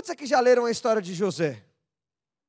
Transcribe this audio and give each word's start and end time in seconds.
Quantos 0.00 0.12
aqui 0.12 0.24
já 0.24 0.40
leram 0.40 0.64
a 0.64 0.70
história 0.70 1.02
de 1.02 1.12
José? 1.12 1.62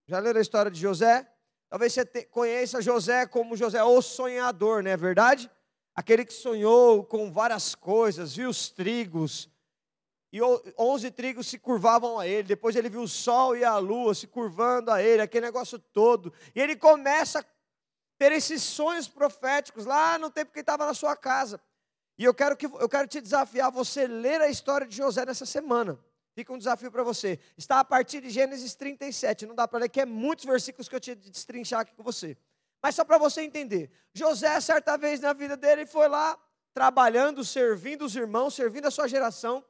Já 0.07 0.19
leram 0.19 0.39
a 0.39 0.41
história 0.41 0.71
de 0.71 0.79
José? 0.79 1.29
Talvez 1.69 1.91
você 1.91 2.05
te, 2.05 2.23
conheça 2.23 2.81
José 2.81 3.25
como 3.25 3.57
José, 3.57 3.83
o 3.83 4.01
sonhador, 4.01 4.81
não 4.81 4.89
é 4.89 4.95
verdade? 4.95 5.51
Aquele 5.93 6.23
que 6.23 6.31
sonhou 6.31 7.03
com 7.03 7.29
várias 7.29 7.75
coisas, 7.75 8.37
viu 8.37 8.49
os 8.49 8.69
trigos, 8.69 9.49
e 10.31 10.39
onze 10.79 11.11
trigos 11.11 11.47
se 11.47 11.59
curvavam 11.59 12.17
a 12.17 12.25
ele. 12.25 12.43
Depois 12.43 12.73
ele 12.73 12.87
viu 12.87 13.01
o 13.01 13.07
sol 13.07 13.53
e 13.53 13.65
a 13.65 13.77
lua 13.79 14.15
se 14.15 14.27
curvando 14.27 14.89
a 14.89 15.03
ele, 15.03 15.21
aquele 15.21 15.47
negócio 15.47 15.77
todo. 15.77 16.31
E 16.55 16.61
ele 16.61 16.77
começa 16.77 17.39
a 17.39 17.45
ter 18.17 18.31
esses 18.31 18.63
sonhos 18.63 19.09
proféticos 19.09 19.85
lá 19.85 20.17
no 20.17 20.31
tempo 20.31 20.53
que 20.53 20.59
ele 20.59 20.63
estava 20.63 20.85
na 20.85 20.93
sua 20.93 21.17
casa. 21.17 21.59
E 22.17 22.23
eu 22.23 22.33
quero, 22.33 22.55
que, 22.55 22.67
eu 22.67 22.87
quero 22.87 23.09
te 23.09 23.19
desafiar 23.19 23.69
você 23.69 24.07
ler 24.07 24.39
a 24.39 24.47
história 24.47 24.87
de 24.87 24.95
José 24.95 25.25
nessa 25.25 25.45
semana. 25.45 25.99
Fica 26.41 26.53
um 26.53 26.57
desafio 26.57 26.91
para 26.91 27.03
você. 27.03 27.37
Está 27.55 27.81
a 27.81 27.85
partir 27.85 28.19
de 28.19 28.31
Gênesis 28.31 28.73
37. 28.73 29.45
Não 29.45 29.53
dá 29.53 29.67
para 29.67 29.81
ler, 29.81 29.89
que 29.89 30.01
é 30.01 30.07
muitos 30.07 30.43
versículos 30.43 30.89
que 30.89 30.95
eu 30.95 30.99
te 30.99 31.13
destrinchar 31.13 31.81
aqui 31.81 31.93
com 31.93 32.01
você. 32.01 32.35
Mas 32.81 32.95
só 32.95 33.05
para 33.05 33.19
você 33.19 33.43
entender. 33.43 33.91
José, 34.11 34.59
certa 34.59 34.97
vez 34.97 35.19
na 35.19 35.33
vida 35.33 35.55
dele, 35.55 35.85
foi 35.85 36.07
lá 36.07 36.35
trabalhando, 36.73 37.45
servindo 37.45 38.05
os 38.05 38.15
irmãos, 38.15 38.55
servindo 38.55 38.87
a 38.87 38.91
sua 38.91 39.07
geração. 39.07 39.63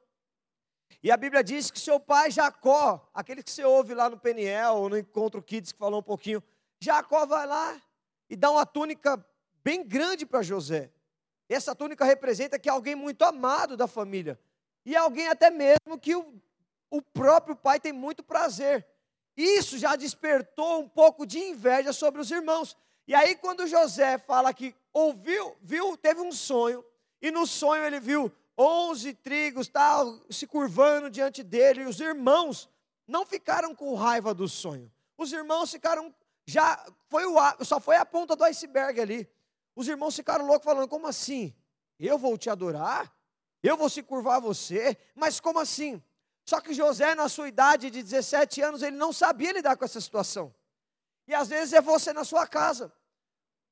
E 1.03 1.11
a 1.11 1.17
Bíblia 1.17 1.43
diz 1.43 1.69
que 1.69 1.77
seu 1.77 1.99
pai 1.99 2.31
Jacó, 2.31 3.05
aquele 3.13 3.43
que 3.43 3.51
você 3.51 3.65
ouve 3.65 3.93
lá 3.93 4.09
no 4.09 4.17
Peniel, 4.17 4.75
ou 4.75 4.87
no 4.87 4.97
Encontro 4.97 5.43
Kids, 5.43 5.73
que 5.73 5.77
falou 5.77 5.99
um 5.99 6.03
pouquinho, 6.03 6.41
Jacó 6.79 7.25
vai 7.25 7.45
lá 7.45 7.81
e 8.29 8.37
dá 8.37 8.49
uma 8.49 8.65
túnica 8.65 9.21
bem 9.61 9.85
grande 9.85 10.25
para 10.25 10.41
José. 10.41 10.89
Essa 11.49 11.75
túnica 11.75 12.05
representa 12.05 12.57
que 12.57 12.69
é 12.69 12.71
alguém 12.71 12.95
muito 12.95 13.25
amado 13.25 13.75
da 13.75 13.87
família. 13.87 14.39
E 14.85 14.95
alguém 14.95 15.27
até 15.27 15.49
mesmo 15.49 15.99
que 15.99 16.15
o, 16.15 16.41
o 16.91 17.01
próprio 17.01 17.55
pai 17.55 17.79
tem 17.79 17.93
muito 17.93 18.21
prazer. 18.21 18.85
Isso 19.35 19.77
já 19.77 19.95
despertou 19.95 20.81
um 20.81 20.89
pouco 20.89 21.25
de 21.25 21.39
inveja 21.39 21.93
sobre 21.93 22.19
os 22.19 22.29
irmãos. 22.29 22.75
E 23.07 23.15
aí, 23.15 23.35
quando 23.35 23.65
José 23.65 24.17
fala 24.17 24.53
que 24.53 24.75
ouviu, 24.93 25.55
viu, 25.61 25.97
teve 25.97 26.19
um 26.19 26.31
sonho, 26.31 26.83
e 27.21 27.31
no 27.31 27.47
sonho 27.47 27.83
ele 27.83 27.99
viu 27.99 28.31
onze 28.57 29.13
trigos 29.13 29.67
tal, 29.69 30.19
se 30.29 30.45
curvando 30.45 31.09
diante 31.09 31.41
dele, 31.41 31.83
e 31.83 31.85
os 31.85 31.99
irmãos 31.99 32.69
não 33.07 33.25
ficaram 33.25 33.73
com 33.73 33.95
raiva 33.95 34.33
do 34.33 34.47
sonho. 34.47 34.91
Os 35.17 35.31
irmãos 35.31 35.71
ficaram 35.71 36.13
já 36.45 36.83
foi 37.09 37.25
o 37.25 37.35
só 37.63 37.79
foi 37.79 37.95
a 37.95 38.05
ponta 38.05 38.35
do 38.35 38.43
iceberg 38.43 38.99
ali. 38.99 39.29
Os 39.75 39.87
irmãos 39.87 40.15
ficaram 40.15 40.45
loucos 40.45 40.65
falando: 40.65 40.87
"Como 40.87 41.07
assim? 41.07 41.55
Eu 41.99 42.17
vou 42.17 42.37
te 42.37 42.49
adorar? 42.49 43.13
Eu 43.63 43.77
vou 43.77 43.89
se 43.89 44.03
curvar 44.03 44.37
a 44.37 44.39
você? 44.39 44.97
Mas 45.15 45.39
como 45.39 45.59
assim?" 45.59 46.01
Só 46.45 46.59
que 46.59 46.73
José, 46.73 47.15
na 47.15 47.29
sua 47.29 47.47
idade 47.47 47.89
de 47.89 48.01
17 48.01 48.61
anos, 48.61 48.81
ele 48.81 48.95
não 48.95 49.13
sabia 49.13 49.51
lidar 49.51 49.77
com 49.77 49.85
essa 49.85 50.01
situação. 50.01 50.53
E 51.27 51.33
às 51.33 51.49
vezes 51.49 51.73
é 51.73 51.81
você 51.81 52.11
na 52.11 52.23
sua 52.23 52.47
casa. 52.47 52.91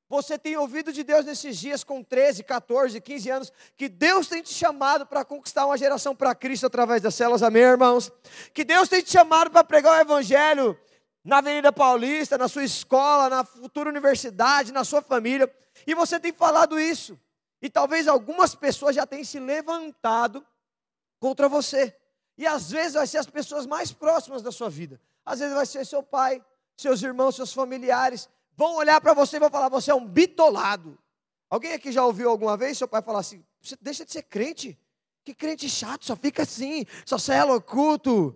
Você 0.08 0.36
tem 0.36 0.56
ouvido 0.56 0.92
de 0.92 1.04
Deus 1.04 1.24
nesses 1.24 1.56
dias 1.56 1.84
com 1.84 2.02
13, 2.02 2.42
14, 2.42 3.00
15 3.00 3.30
anos, 3.30 3.52
que 3.76 3.88
Deus 3.88 4.26
tem 4.26 4.42
te 4.42 4.52
chamado 4.52 5.06
para 5.06 5.24
conquistar 5.24 5.66
uma 5.66 5.78
geração 5.78 6.16
para 6.16 6.34
Cristo 6.34 6.66
através 6.66 7.00
das 7.00 7.14
celas, 7.14 7.44
amém, 7.44 7.62
irmãos? 7.62 8.10
Que 8.52 8.64
Deus 8.64 8.88
tem 8.88 9.02
te 9.02 9.10
chamado 9.10 9.52
para 9.52 9.62
pregar 9.62 9.98
o 9.98 10.00
Evangelho 10.00 10.76
na 11.22 11.38
Avenida 11.38 11.72
Paulista, 11.72 12.36
na 12.36 12.48
sua 12.48 12.64
escola, 12.64 13.28
na 13.28 13.44
futura 13.44 13.88
universidade, 13.88 14.72
na 14.72 14.82
sua 14.82 15.00
família, 15.00 15.48
e 15.86 15.94
você 15.94 16.18
tem 16.18 16.32
falado 16.32 16.80
isso. 16.80 17.16
E 17.62 17.68
talvez 17.68 18.08
algumas 18.08 18.54
pessoas 18.54 18.96
já 18.96 19.06
tenham 19.06 19.24
se 19.24 19.38
levantado 19.38 20.44
contra 21.20 21.48
você. 21.48 21.96
E 22.40 22.46
às 22.46 22.70
vezes 22.70 22.94
vai 22.94 23.06
ser 23.06 23.18
as 23.18 23.26
pessoas 23.26 23.66
mais 23.66 23.92
próximas 23.92 24.40
da 24.40 24.50
sua 24.50 24.70
vida. 24.70 24.98
Às 25.26 25.40
vezes 25.40 25.54
vai 25.54 25.66
ser 25.66 25.84
seu 25.84 26.02
pai, 26.02 26.42
seus 26.74 27.02
irmãos, 27.02 27.36
seus 27.36 27.52
familiares 27.52 28.30
vão 28.56 28.76
olhar 28.76 28.98
para 28.98 29.12
você 29.12 29.36
e 29.36 29.40
vão 29.40 29.50
falar: 29.50 29.68
você 29.68 29.90
é 29.90 29.94
um 29.94 30.06
bitolado. 30.06 30.98
Alguém 31.50 31.74
aqui 31.74 31.92
já 31.92 32.02
ouviu 32.02 32.30
alguma 32.30 32.56
vez 32.56 32.78
seu 32.78 32.88
pai 32.88 33.02
falar 33.02 33.18
assim: 33.18 33.44
você 33.60 33.76
deixa 33.78 34.06
de 34.06 34.12
ser 34.12 34.22
crente? 34.22 34.78
Que 35.22 35.34
crente 35.34 35.68
chato, 35.68 36.06
só 36.06 36.16
fica 36.16 36.44
assim, 36.44 36.86
só 37.04 37.18
cela, 37.18 37.60
culto, 37.60 38.34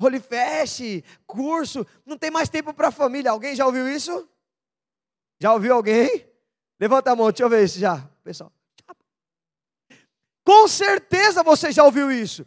rolifest, 0.00 1.04
curso, 1.24 1.86
não 2.04 2.18
tem 2.18 2.32
mais 2.32 2.48
tempo 2.48 2.74
para 2.74 2.88
a 2.88 2.90
família. 2.90 3.30
Alguém 3.30 3.54
já 3.54 3.64
ouviu 3.64 3.88
isso? 3.88 4.28
Já 5.40 5.52
ouviu 5.52 5.74
alguém? 5.74 6.26
Levanta 6.80 7.12
a 7.12 7.14
mão, 7.14 7.30
deixa 7.30 7.44
eu 7.44 7.48
ver 7.48 7.64
isso 7.64 7.78
já, 7.78 8.04
pessoal. 8.24 8.52
Com 10.44 10.66
certeza 10.66 11.44
você 11.44 11.70
já 11.70 11.84
ouviu 11.84 12.10
isso. 12.10 12.44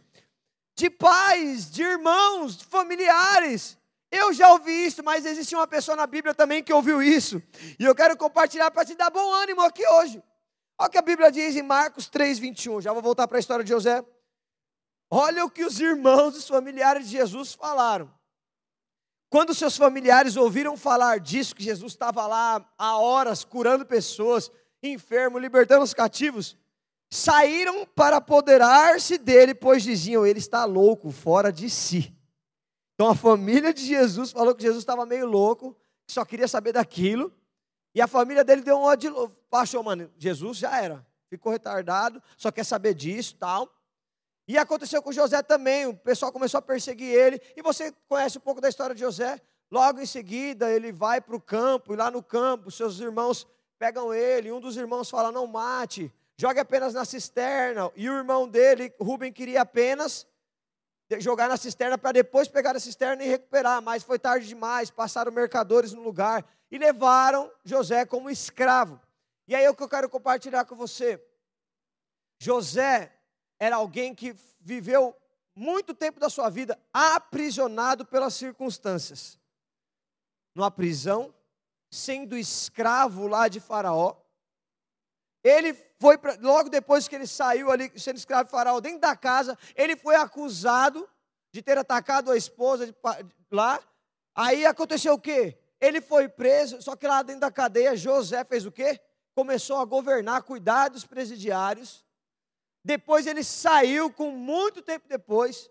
De 0.78 0.88
pais, 0.88 1.68
de 1.68 1.82
irmãos, 1.82 2.56
de 2.56 2.64
familiares. 2.64 3.76
Eu 4.12 4.32
já 4.32 4.52
ouvi 4.52 4.86
isso, 4.86 5.02
mas 5.02 5.26
existe 5.26 5.52
uma 5.56 5.66
pessoa 5.66 5.96
na 5.96 6.06
Bíblia 6.06 6.32
também 6.32 6.62
que 6.62 6.72
ouviu 6.72 7.02
isso. 7.02 7.42
E 7.80 7.84
eu 7.84 7.96
quero 7.96 8.16
compartilhar 8.16 8.70
para 8.70 8.84
te 8.84 8.94
dar 8.94 9.10
bom 9.10 9.28
ânimo 9.32 9.60
aqui 9.62 9.84
hoje. 9.84 10.22
Olha 10.78 10.86
o 10.86 10.90
que 10.92 10.98
a 10.98 11.02
Bíblia 11.02 11.32
diz 11.32 11.56
em 11.56 11.64
Marcos 11.64 12.08
3, 12.08 12.38
21. 12.38 12.80
Já 12.80 12.92
vou 12.92 13.02
voltar 13.02 13.26
para 13.26 13.38
a 13.38 13.40
história 13.40 13.64
de 13.64 13.70
José. 13.70 14.04
Olha 15.10 15.44
o 15.44 15.50
que 15.50 15.64
os 15.64 15.80
irmãos 15.80 16.36
e 16.36 16.38
os 16.38 16.46
familiares 16.46 17.10
de 17.10 17.16
Jesus 17.16 17.54
falaram. 17.54 18.08
Quando 19.28 19.56
seus 19.56 19.76
familiares 19.76 20.36
ouviram 20.36 20.76
falar 20.76 21.18
disso, 21.18 21.56
que 21.56 21.64
Jesus 21.64 21.90
estava 21.90 22.24
lá 22.24 22.64
há 22.78 22.98
horas 22.98 23.42
curando 23.42 23.84
pessoas, 23.84 24.48
enfermo, 24.80 25.40
libertando 25.40 25.82
os 25.82 25.92
cativos, 25.92 26.56
saíram 27.10 27.86
para 27.86 28.16
apoderar-se 28.16 29.18
dele, 29.18 29.54
pois 29.54 29.82
diziam: 29.82 30.26
ele 30.26 30.38
está 30.38 30.64
louco, 30.64 31.10
fora 31.10 31.52
de 31.52 31.70
si. 31.70 32.14
Então 32.94 33.08
a 33.08 33.14
família 33.14 33.72
de 33.72 33.84
Jesus 33.84 34.32
falou 34.32 34.54
que 34.54 34.62
Jesus 34.62 34.82
estava 34.82 35.06
meio 35.06 35.26
louco, 35.26 35.76
que 36.06 36.12
só 36.12 36.24
queria 36.24 36.48
saber 36.48 36.72
daquilo. 36.72 37.32
E 37.94 38.00
a 38.00 38.06
família 38.06 38.44
dele 38.44 38.62
deu 38.62 38.76
um 38.76 38.82
ódio. 38.82 39.32
Achou, 39.52 39.82
mano, 39.82 40.10
Jesus 40.18 40.58
já 40.58 40.80
era. 40.80 41.06
Ficou 41.28 41.52
retardado, 41.52 42.22
só 42.36 42.50
quer 42.50 42.64
saber 42.64 42.94
disso 42.94 43.36
tal. 43.36 43.72
E 44.46 44.56
aconteceu 44.56 45.02
com 45.02 45.12
José 45.12 45.42
também. 45.42 45.86
O 45.86 45.94
pessoal 45.94 46.32
começou 46.32 46.58
a 46.58 46.62
perseguir 46.62 47.08
ele. 47.08 47.40
E 47.56 47.62
você 47.62 47.92
conhece 48.08 48.38
um 48.38 48.40
pouco 48.40 48.60
da 48.60 48.68
história 48.68 48.94
de 48.94 49.02
José. 49.02 49.40
Logo 49.70 50.00
em 50.00 50.06
seguida, 50.06 50.70
ele 50.70 50.90
vai 50.90 51.20
para 51.20 51.36
o 51.36 51.40
campo, 51.40 51.92
e 51.92 51.96
lá 51.96 52.10
no 52.10 52.22
campo, 52.22 52.70
seus 52.70 52.98
irmãos 53.00 53.46
pegam 53.78 54.14
ele. 54.14 54.50
Um 54.50 54.60
dos 54.60 54.76
irmãos 54.78 55.10
fala: 55.10 55.30
Não 55.30 55.46
mate, 55.46 56.10
jogue 56.38 56.60
apenas 56.60 56.94
na 56.94 57.04
cisterna. 57.04 57.90
E 57.96 58.08
o 58.08 58.16
irmão 58.16 58.48
dele, 58.48 58.94
Rubem, 59.00 59.32
queria 59.32 59.62
apenas 59.62 60.26
jogar 61.18 61.48
na 61.48 61.56
cisterna 61.56 61.98
para 61.98 62.12
depois 62.12 62.48
pegar 62.48 62.76
a 62.76 62.80
cisterna 62.80 63.24
e 63.24 63.28
recuperar, 63.28 63.82
mas 63.82 64.02
foi 64.02 64.18
tarde 64.18 64.46
demais, 64.46 64.90
passaram 64.90 65.32
mercadores 65.32 65.92
no 65.92 66.02
lugar 66.02 66.44
e 66.70 66.78
levaram 66.78 67.50
José 67.64 68.04
como 68.06 68.30
escravo. 68.30 69.00
E 69.46 69.54
aí 69.54 69.64
é 69.64 69.70
o 69.70 69.74
que 69.74 69.82
eu 69.82 69.88
quero 69.88 70.08
compartilhar 70.08 70.64
com 70.66 70.76
você. 70.76 71.22
José 72.38 73.12
era 73.58 73.76
alguém 73.76 74.14
que 74.14 74.36
viveu 74.60 75.16
muito 75.54 75.92
tempo 75.92 76.20
da 76.20 76.28
sua 76.28 76.48
vida 76.50 76.78
aprisionado 76.92 78.04
pelas 78.04 78.34
circunstâncias. 78.34 79.38
Numa 80.54 80.70
prisão, 80.70 81.34
sendo 81.90 82.36
escravo 82.36 83.26
lá 83.26 83.48
de 83.48 83.58
Faraó. 83.58 84.14
Ele 85.48 85.72
foi 85.98 86.18
pra, 86.18 86.36
logo 86.40 86.68
depois 86.68 87.08
que 87.08 87.14
ele 87.14 87.26
saiu 87.26 87.70
ali 87.70 87.90
sendo 87.96 88.16
escravo 88.16 88.44
de 88.44 88.50
Faraó 88.50 88.80
dentro 88.80 89.00
da 89.00 89.16
casa, 89.16 89.56
ele 89.74 89.96
foi 89.96 90.14
acusado 90.14 91.08
de 91.52 91.62
ter 91.62 91.78
atacado 91.78 92.30
a 92.30 92.36
esposa 92.36 92.86
de, 92.86 92.94
lá. 93.50 93.80
Aí 94.34 94.66
aconteceu 94.66 95.14
o 95.14 95.18
quê? 95.18 95.58
Ele 95.80 96.00
foi 96.00 96.28
preso, 96.28 96.82
só 96.82 96.94
que 96.94 97.06
lá 97.06 97.22
dentro 97.22 97.40
da 97.40 97.50
cadeia 97.50 97.96
José 97.96 98.44
fez 98.44 98.66
o 98.66 98.72
quê? 98.72 99.00
Começou 99.34 99.78
a 99.78 99.84
governar, 99.84 100.42
cuidar 100.42 100.88
dos 100.88 101.06
presidiários. 101.06 102.04
Depois 102.84 103.26
ele 103.26 103.42
saiu, 103.42 104.12
com 104.12 104.30
muito 104.30 104.82
tempo 104.82 105.08
depois, 105.08 105.70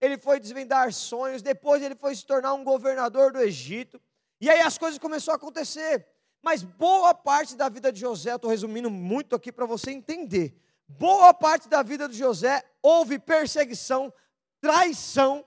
ele 0.00 0.16
foi 0.18 0.38
desvendar 0.38 0.92
sonhos. 0.92 1.42
Depois 1.42 1.82
ele 1.82 1.94
foi 1.94 2.14
se 2.14 2.24
tornar 2.24 2.54
um 2.54 2.64
governador 2.64 3.32
do 3.32 3.40
Egito. 3.40 4.00
E 4.40 4.48
aí 4.48 4.60
as 4.60 4.78
coisas 4.78 4.98
começaram 4.98 5.34
a 5.34 5.36
acontecer. 5.36 6.06
Mas 6.42 6.62
boa 6.62 7.14
parte 7.14 7.56
da 7.56 7.68
vida 7.68 7.92
de 7.92 8.00
José, 8.00 8.34
estou 8.34 8.50
resumindo 8.50 8.90
muito 8.90 9.34
aqui 9.34 9.50
para 9.50 9.66
você 9.66 9.90
entender. 9.90 10.56
Boa 10.88 11.34
parte 11.34 11.68
da 11.68 11.82
vida 11.82 12.08
de 12.08 12.16
José 12.16 12.64
houve 12.82 13.18
perseguição, 13.18 14.12
traição, 14.60 15.44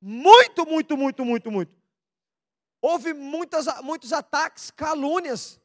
muito, 0.00 0.66
muito, 0.66 0.96
muito, 0.96 1.24
muito, 1.24 1.50
muito. 1.50 1.82
Houve 2.80 3.12
muitas, 3.12 3.66
muitos 3.82 4.12
ataques, 4.12 4.70
calúnias. 4.70 5.60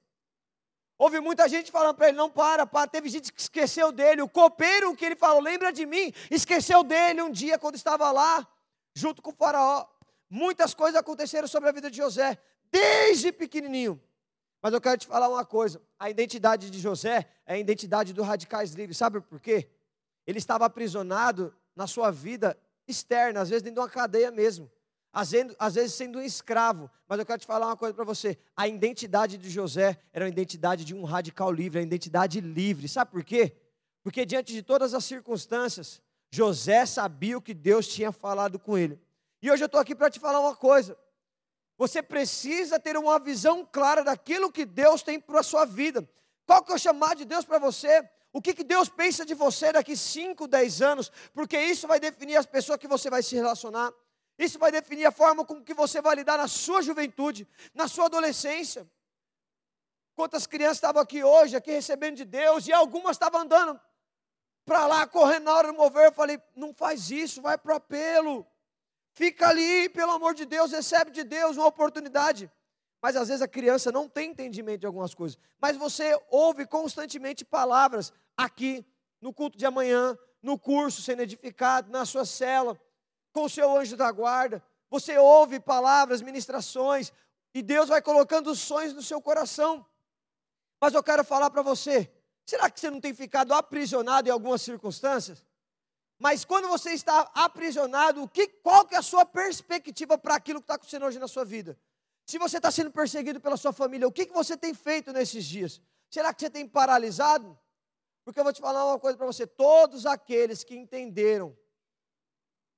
Houve 0.97 1.19
muita 1.19 1.47
gente 1.47 1.71
falando 1.71 1.95
para 1.95 2.09
ele: 2.09 2.17
não 2.17 2.29
para, 2.29 2.65
para. 2.65 2.87
Teve 2.87 3.09
gente 3.09 3.31
que 3.31 3.41
esqueceu 3.41 3.91
dele. 3.91 4.21
O 4.21 4.29
copeiro 4.29 4.95
que 4.95 5.05
ele 5.05 5.15
falou, 5.15 5.41
lembra 5.41 5.71
de 5.71 5.85
mim, 5.85 6.13
esqueceu 6.29 6.83
dele 6.83 7.21
um 7.21 7.31
dia 7.31 7.57
quando 7.57 7.75
estava 7.75 8.11
lá, 8.11 8.47
junto 8.93 9.21
com 9.21 9.31
o 9.31 9.35
Faraó. 9.35 9.87
Muitas 10.29 10.73
coisas 10.73 10.99
aconteceram 10.99 11.47
sobre 11.47 11.69
a 11.69 11.71
vida 11.71 11.89
de 11.89 11.97
José, 11.97 12.37
desde 12.69 13.31
pequenininho. 13.31 14.01
Mas 14.61 14.73
eu 14.73 14.81
quero 14.81 14.97
te 14.97 15.07
falar 15.07 15.29
uma 15.29 15.45
coisa: 15.45 15.81
a 15.99 16.09
identidade 16.09 16.69
de 16.69 16.79
José 16.79 17.27
é 17.45 17.53
a 17.53 17.57
identidade 17.57 18.13
do 18.13 18.23
radicais 18.23 18.73
livres. 18.73 18.97
Sabe 18.97 19.21
por 19.21 19.39
quê? 19.39 19.69
Ele 20.25 20.37
estava 20.37 20.65
aprisionado 20.65 21.53
na 21.75 21.87
sua 21.87 22.11
vida 22.11 22.57
externa, 22.87 23.41
às 23.41 23.49
vezes 23.49 23.63
dentro 23.63 23.75
de 23.75 23.81
uma 23.81 23.89
cadeia 23.89 24.31
mesmo. 24.31 24.69
Às 25.13 25.31
vezes, 25.31 25.55
às 25.57 25.75
vezes 25.75 25.93
sendo 25.93 26.19
um 26.19 26.21
escravo. 26.21 26.89
Mas 27.07 27.19
eu 27.19 27.25
quero 27.25 27.39
te 27.39 27.47
falar 27.47 27.67
uma 27.67 27.77
coisa 27.77 27.93
para 27.93 28.03
você. 28.03 28.37
A 28.55 28.67
identidade 28.67 29.37
de 29.37 29.49
José 29.49 29.97
era 30.11 30.25
a 30.25 30.29
identidade 30.29 30.85
de 30.85 30.93
um 30.93 31.03
radical 31.03 31.51
livre, 31.51 31.79
a 31.79 31.81
identidade 31.81 32.39
livre. 32.39 32.87
Sabe 32.87 33.11
por 33.11 33.23
quê? 33.23 33.55
Porque 34.03 34.25
diante 34.25 34.53
de 34.53 34.61
todas 34.61 34.93
as 34.93 35.03
circunstâncias, 35.05 36.01
José 36.29 36.85
sabia 36.85 37.37
o 37.37 37.41
que 37.41 37.53
Deus 37.53 37.87
tinha 37.87 38.11
falado 38.11 38.59
com 38.59 38.77
ele. 38.77 38.99
E 39.41 39.49
hoje 39.49 39.63
eu 39.63 39.67
estou 39.67 39.79
aqui 39.79 39.95
para 39.95 40.09
te 40.09 40.19
falar 40.19 40.39
uma 40.39 40.55
coisa. 40.55 40.97
Você 41.77 42.01
precisa 42.01 42.79
ter 42.79 42.97
uma 42.97 43.19
visão 43.19 43.65
clara 43.65 44.03
daquilo 44.03 44.51
que 44.51 44.65
Deus 44.65 45.03
tem 45.03 45.19
para 45.19 45.41
a 45.41 45.43
sua 45.43 45.65
vida. 45.65 46.07
Qual 46.45 46.63
que 46.63 46.71
é 46.71 46.75
o 46.75 46.79
chamado 46.79 47.17
de 47.19 47.25
Deus 47.25 47.45
para 47.45 47.59
você? 47.59 48.09
O 48.33 48.41
que, 48.41 48.53
que 48.53 48.63
Deus 48.63 48.89
pensa 48.89 49.25
de 49.25 49.33
você 49.33 49.71
daqui 49.71 49.95
5, 49.95 50.47
10 50.47 50.81
anos? 50.81 51.11
Porque 51.33 51.59
isso 51.59 51.87
vai 51.87 51.99
definir 51.99 52.35
as 52.35 52.45
pessoas 52.45 52.79
que 52.79 52.87
você 52.87 53.09
vai 53.09 53.21
se 53.21 53.35
relacionar. 53.35 53.93
Isso 54.37 54.59
vai 54.59 54.71
definir 54.71 55.05
a 55.05 55.11
forma 55.11 55.43
com 55.45 55.63
que 55.63 55.73
você 55.73 56.01
vai 56.01 56.15
lidar 56.15 56.37
na 56.37 56.47
sua 56.47 56.81
juventude, 56.81 57.47
na 57.73 57.87
sua 57.87 58.05
adolescência. 58.05 58.87
Quantas 60.15 60.47
crianças 60.47 60.77
estavam 60.77 61.01
aqui 61.01 61.23
hoje, 61.23 61.55
aqui 61.55 61.71
recebendo 61.71 62.17
de 62.17 62.25
Deus, 62.25 62.67
e 62.67 62.73
algumas 62.73 63.15
estavam 63.15 63.41
andando 63.41 63.79
para 64.65 64.85
lá, 64.85 65.07
correndo 65.07 65.45
na 65.45 65.55
hora 65.55 65.71
do 65.71 65.77
mover. 65.77 66.05
Eu 66.05 66.11
falei: 66.11 66.41
não 66.55 66.73
faz 66.73 67.09
isso, 67.09 67.41
vai 67.41 67.57
para 67.57 67.73
o 67.73 67.75
apelo. 67.77 68.45
Fica 69.17 69.47
ali, 69.47 69.89
pelo 69.89 70.11
amor 70.11 70.35
de 70.35 70.45
Deus, 70.45 70.71
recebe 70.71 71.09
de 71.09 71.23
Deus 71.23 71.57
uma 71.57 71.65
oportunidade. 71.65 72.51
Mas 73.01 73.15
às 73.15 73.29
vezes 73.29 73.41
a 73.41 73.47
criança 73.47 73.91
não 73.91 74.07
tem 74.07 74.29
entendimento 74.29 74.81
de 74.81 74.85
algumas 74.85 75.15
coisas. 75.15 75.39
Mas 75.59 75.75
você 75.75 76.15
ouve 76.29 76.67
constantemente 76.67 77.43
palavras 77.43 78.13
aqui, 78.37 78.85
no 79.19 79.33
culto 79.33 79.57
de 79.57 79.65
amanhã, 79.65 80.15
no 80.39 80.59
curso 80.59 81.01
sendo 81.01 81.23
edificado, 81.23 81.89
na 81.89 82.05
sua 82.05 82.25
cela, 82.25 82.79
com 83.33 83.45
o 83.45 83.49
seu 83.49 83.75
anjo 83.75 83.97
da 83.97 84.11
guarda. 84.11 84.63
Você 84.87 85.17
ouve 85.17 85.59
palavras, 85.59 86.21
ministrações, 86.21 87.11
e 87.55 87.63
Deus 87.63 87.89
vai 87.89 88.03
colocando 88.03 88.53
sonhos 88.53 88.93
no 88.93 89.01
seu 89.01 89.19
coração. 89.19 89.83
Mas 90.79 90.93
eu 90.93 91.01
quero 91.01 91.23
falar 91.23 91.49
para 91.49 91.63
você: 91.63 92.07
será 92.45 92.69
que 92.69 92.79
você 92.79 92.91
não 92.91 93.01
tem 93.01 93.15
ficado 93.15 93.51
aprisionado 93.51 94.29
em 94.29 94.31
algumas 94.31 94.61
circunstâncias? 94.61 95.43
Mas 96.19 96.43
quando 96.43 96.67
você 96.67 96.91
está 96.91 97.29
aprisionado, 97.33 98.23
o 98.23 98.27
que, 98.27 98.47
qual 98.47 98.85
que 98.85 98.95
é 98.95 98.97
a 98.97 99.03
sua 99.03 99.25
perspectiva 99.25 100.17
para 100.17 100.35
aquilo 100.35 100.59
que 100.59 100.63
está 100.63 100.75
acontecendo 100.75 101.05
hoje 101.05 101.19
na 101.19 101.27
sua 101.27 101.45
vida? 101.45 101.77
Se 102.25 102.37
você 102.37 102.57
está 102.57 102.71
sendo 102.71 102.91
perseguido 102.91 103.39
pela 103.39 103.55
sua 103.55 103.71
família, 103.71 104.07
o 104.07 104.11
que, 104.11 104.25
que 104.25 104.33
você 104.33 104.57
tem 104.57 104.73
feito 104.73 105.13
nesses 105.13 105.45
dias? 105.45 105.79
Será 106.09 106.33
que 106.33 106.41
você 106.41 106.49
tem 106.49 106.67
paralisado? 106.67 107.57
Porque 108.25 108.39
eu 108.39 108.43
vou 108.43 108.51
te 108.51 108.59
falar 108.59 108.85
uma 108.85 108.99
coisa 108.99 109.17
para 109.17 109.25
você: 109.25 109.47
todos 109.47 110.05
aqueles 110.05 110.63
que 110.63 110.75
entenderam 110.75 111.55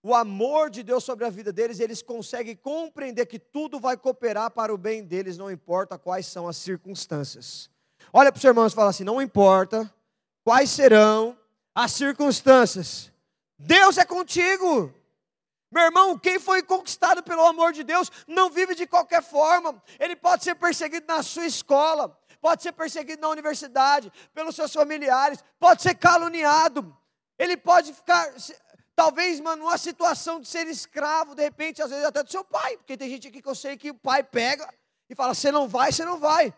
o 0.03 0.13
amor 0.13 0.69
de 0.69 0.83
Deus 0.83 1.03
sobre 1.03 1.25
a 1.25 1.30
vida 1.30 1.51
deles, 1.51 1.80
eles 1.80 2.01
conseguem 2.01 2.56
compreender 2.56 3.25
que 3.25 3.39
tudo 3.39 3.80
vai 3.80 3.97
cooperar 3.97 4.51
para 4.51 4.74
o 4.74 4.77
bem 4.77 5.03
deles, 5.03 5.38
não 5.38 5.51
importa 5.51 5.97
quais 5.97 6.25
são 6.25 6.47
as 6.47 6.56
circunstâncias. 6.56 7.69
Olha 8.13 8.31
para 8.31 8.38
os 8.38 8.44
irmãos 8.44 8.71
e 8.71 8.75
fala 8.75 8.91
assim: 8.91 9.03
não 9.03 9.21
importa 9.21 9.91
quais 10.44 10.69
serão 10.69 11.38
as 11.74 11.91
circunstâncias, 11.91 13.12
Deus 13.59 13.97
é 13.97 14.06
contigo. 14.06 14.94
Meu 15.69 15.83
irmão, 15.83 16.17
quem 16.17 16.39
foi 16.39 16.63
conquistado 16.63 17.21
pelo 17.21 17.45
amor 17.45 17.73
de 17.73 17.83
Deus 17.83 18.09
não 18.25 18.50
vive 18.50 18.73
de 18.73 18.88
qualquer 18.88 19.21
forma. 19.21 19.83
Ele 20.00 20.15
pode 20.15 20.45
ser 20.45 20.56
perseguido 20.56 21.06
na 21.06 21.21
sua 21.21 21.45
escola, 21.45 22.17
pode 22.41 22.63
ser 22.63 22.71
perseguido 22.71 23.21
na 23.21 23.29
universidade, 23.29 24.11
pelos 24.33 24.56
seus 24.56 24.73
familiares, 24.73 25.44
pode 25.59 25.83
ser 25.83 25.94
caluniado. 25.95 26.97
Ele 27.38 27.56
pode 27.57 27.94
ficar, 27.94 28.33
talvez, 28.95 29.39
mano, 29.41 29.63
numa 29.63 29.77
situação 29.77 30.39
de 30.39 30.47
ser 30.47 30.65
escravo, 30.67 31.35
de 31.35 31.44
repente, 31.44 31.81
às 31.81 31.89
vezes 31.89 32.05
até 32.05 32.23
do 32.23 32.31
seu 32.31 32.44
pai, 32.44 32.77
porque 32.77 32.97
tem 32.97 33.09
gente 33.09 33.27
aqui 33.27 33.41
que 33.41 33.47
eu 33.50 33.55
sei 33.55 33.77
que 33.77 33.91
o 33.91 33.95
pai 33.95 34.23
pega 34.23 34.73
e 35.09 35.13
fala: 35.13 35.35
você 35.35 35.51
não 35.51 35.67
vai, 35.67 35.91
você 35.91 36.05
não 36.05 36.17
vai. 36.17 36.53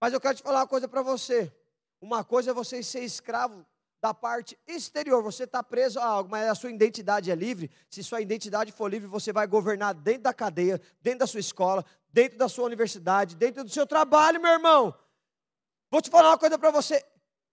Mas 0.00 0.12
eu 0.12 0.20
quero 0.20 0.36
te 0.36 0.42
falar 0.42 0.60
uma 0.60 0.66
coisa 0.66 0.88
para 0.88 1.02
você. 1.02 1.52
Uma 2.00 2.24
coisa 2.24 2.50
é 2.50 2.54
você 2.54 2.82
ser 2.82 3.02
escravo 3.02 3.64
da 4.00 4.14
parte 4.14 4.58
exterior. 4.66 5.22
Você 5.22 5.44
está 5.44 5.62
preso 5.62 5.98
a 5.98 6.04
algo, 6.04 6.30
mas 6.30 6.48
a 6.48 6.54
sua 6.54 6.70
identidade 6.70 7.30
é 7.30 7.34
livre. 7.34 7.70
Se 7.90 8.02
sua 8.02 8.20
identidade 8.20 8.72
for 8.72 8.90
livre, 8.90 9.08
você 9.08 9.32
vai 9.32 9.46
governar 9.46 9.94
dentro 9.94 10.22
da 10.22 10.34
cadeia, 10.34 10.80
dentro 11.00 11.20
da 11.20 11.26
sua 11.26 11.40
escola, 11.40 11.84
dentro 12.12 12.38
da 12.38 12.48
sua 12.48 12.64
universidade, 12.64 13.36
dentro 13.36 13.64
do 13.64 13.70
seu 13.70 13.86
trabalho, 13.86 14.40
meu 14.40 14.52
irmão. 14.52 14.94
Vou 15.90 16.00
te 16.00 16.10
falar 16.10 16.30
uma 16.30 16.38
coisa 16.38 16.58
para 16.58 16.70
você. 16.70 17.04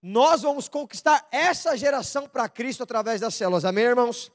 Nós 0.02 0.44
vamos 0.44 0.70
conquistar 0.70 1.28
essa 1.32 1.76
geração 1.76 2.28
para 2.28 2.48
Cristo 2.48 2.84
através 2.84 3.22
das 3.22 3.34
células, 3.34 3.66
amém, 3.66 3.86
irmãos? 3.86 4.32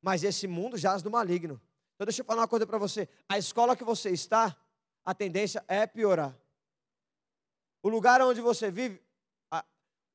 Mas 0.00 0.22
esse 0.22 0.46
mundo 0.46 0.78
jaz 0.78 1.02
do 1.02 1.10
maligno. 1.10 1.60
Então, 1.94 2.06
deixa 2.06 2.22
eu 2.22 2.24
falar 2.24 2.42
uma 2.42 2.48
coisa 2.48 2.66
para 2.66 2.78
você. 2.78 3.08
A 3.28 3.36
escola 3.36 3.76
que 3.76 3.84
você 3.84 4.10
está, 4.10 4.56
a 5.04 5.12
tendência 5.12 5.64
é 5.66 5.86
piorar. 5.86 6.34
O 7.82 7.88
lugar 7.88 8.22
onde 8.22 8.40
você 8.40 8.70
vive, 8.70 9.02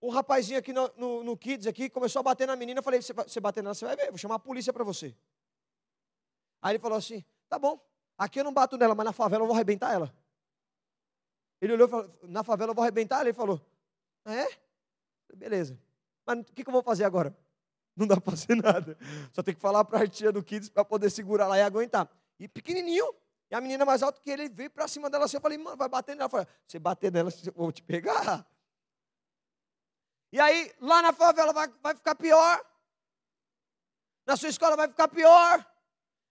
um 0.05 0.09
rapazinho 0.09 0.59
aqui 0.59 0.71
no, 0.71 0.91
no, 0.95 1.23
no, 1.23 1.37
Kids 1.37 1.65
aqui 1.65 1.89
começou 1.89 2.19
a 2.19 2.23
bater 2.23 2.45
na 2.45 2.55
menina. 2.55 2.79
Eu 2.79 2.83
falei, 2.83 3.01
você 3.01 3.39
bater 3.39 3.63
nela, 3.63 3.73
você 3.73 3.85
vai 3.85 3.95
ver, 3.95 4.09
vou 4.09 4.17
chamar 4.17 4.35
a 4.35 4.39
polícia 4.39 4.71
para 4.71 4.83
você. 4.83 5.15
Aí 6.61 6.73
ele 6.73 6.79
falou 6.79 6.97
assim, 6.97 7.23
tá 7.49 7.57
bom, 7.57 7.79
aqui 8.17 8.39
eu 8.39 8.43
não 8.43 8.53
bato 8.53 8.77
nela, 8.77 8.93
mas 8.93 9.05
na 9.05 9.11
favela 9.11 9.43
eu 9.43 9.47
vou 9.47 9.55
arrebentar 9.55 9.91
ela. 9.93 10.13
Ele 11.59 11.73
olhou 11.73 11.87
e 11.87 11.89
falou, 11.89 12.11
na 12.23 12.43
favela 12.43 12.71
eu 12.71 12.75
vou 12.75 12.83
arrebentar 12.83 13.15
ela. 13.15 13.29
Ele 13.29 13.33
falou, 13.33 13.59
é? 14.25 14.47
Beleza. 15.35 15.79
Mas 16.25 16.39
o 16.39 16.43
que, 16.43 16.63
que 16.63 16.69
eu 16.69 16.73
vou 16.73 16.83
fazer 16.83 17.03
agora? 17.03 17.35
Não 17.97 18.05
dá 18.05 18.21
para 18.21 18.35
fazer 18.35 18.55
nada. 18.55 18.97
Só 19.31 19.41
tem 19.41 19.55
que 19.55 19.61
falar 19.61 19.83
para 19.85 20.03
a 20.03 20.07
tia 20.07 20.31
do 20.31 20.43
Kids 20.43 20.69
para 20.69 20.85
poder 20.85 21.09
segurar 21.09 21.47
lá 21.47 21.57
e 21.57 21.61
aguentar. 21.61 22.09
E 22.39 22.47
pequenininho, 22.47 23.11
e 23.49 23.55
a 23.55 23.61
menina 23.61 23.85
mais 23.85 24.03
alta 24.03 24.21
que 24.21 24.29
ele 24.29 24.49
veio 24.49 24.69
para 24.69 24.87
cima 24.87 25.09
dela 25.09 25.25
assim. 25.25 25.37
Eu 25.37 25.41
falei, 25.41 25.57
mano, 25.57 25.77
vai 25.77 25.89
bater 25.89 26.15
nela. 26.15 26.25
Eu 26.25 26.29
falei, 26.29 26.47
você 26.67 26.77
bater 26.77 27.11
nela, 27.11 27.31
eu 27.45 27.53
vou 27.55 27.71
te 27.71 27.81
pegar. 27.81 28.45
E 30.35 30.39
aí, 30.41 30.69
lá 30.81 31.01
na 31.01 31.13
favela 31.13 31.53
vai, 31.53 31.69
vai 31.81 31.95
ficar 31.95 32.13
pior. 32.13 32.61
Na 34.25 34.35
sua 34.35 34.49
escola 34.49 34.75
vai 34.75 34.89
ficar 34.89 35.07
pior. 35.07 35.65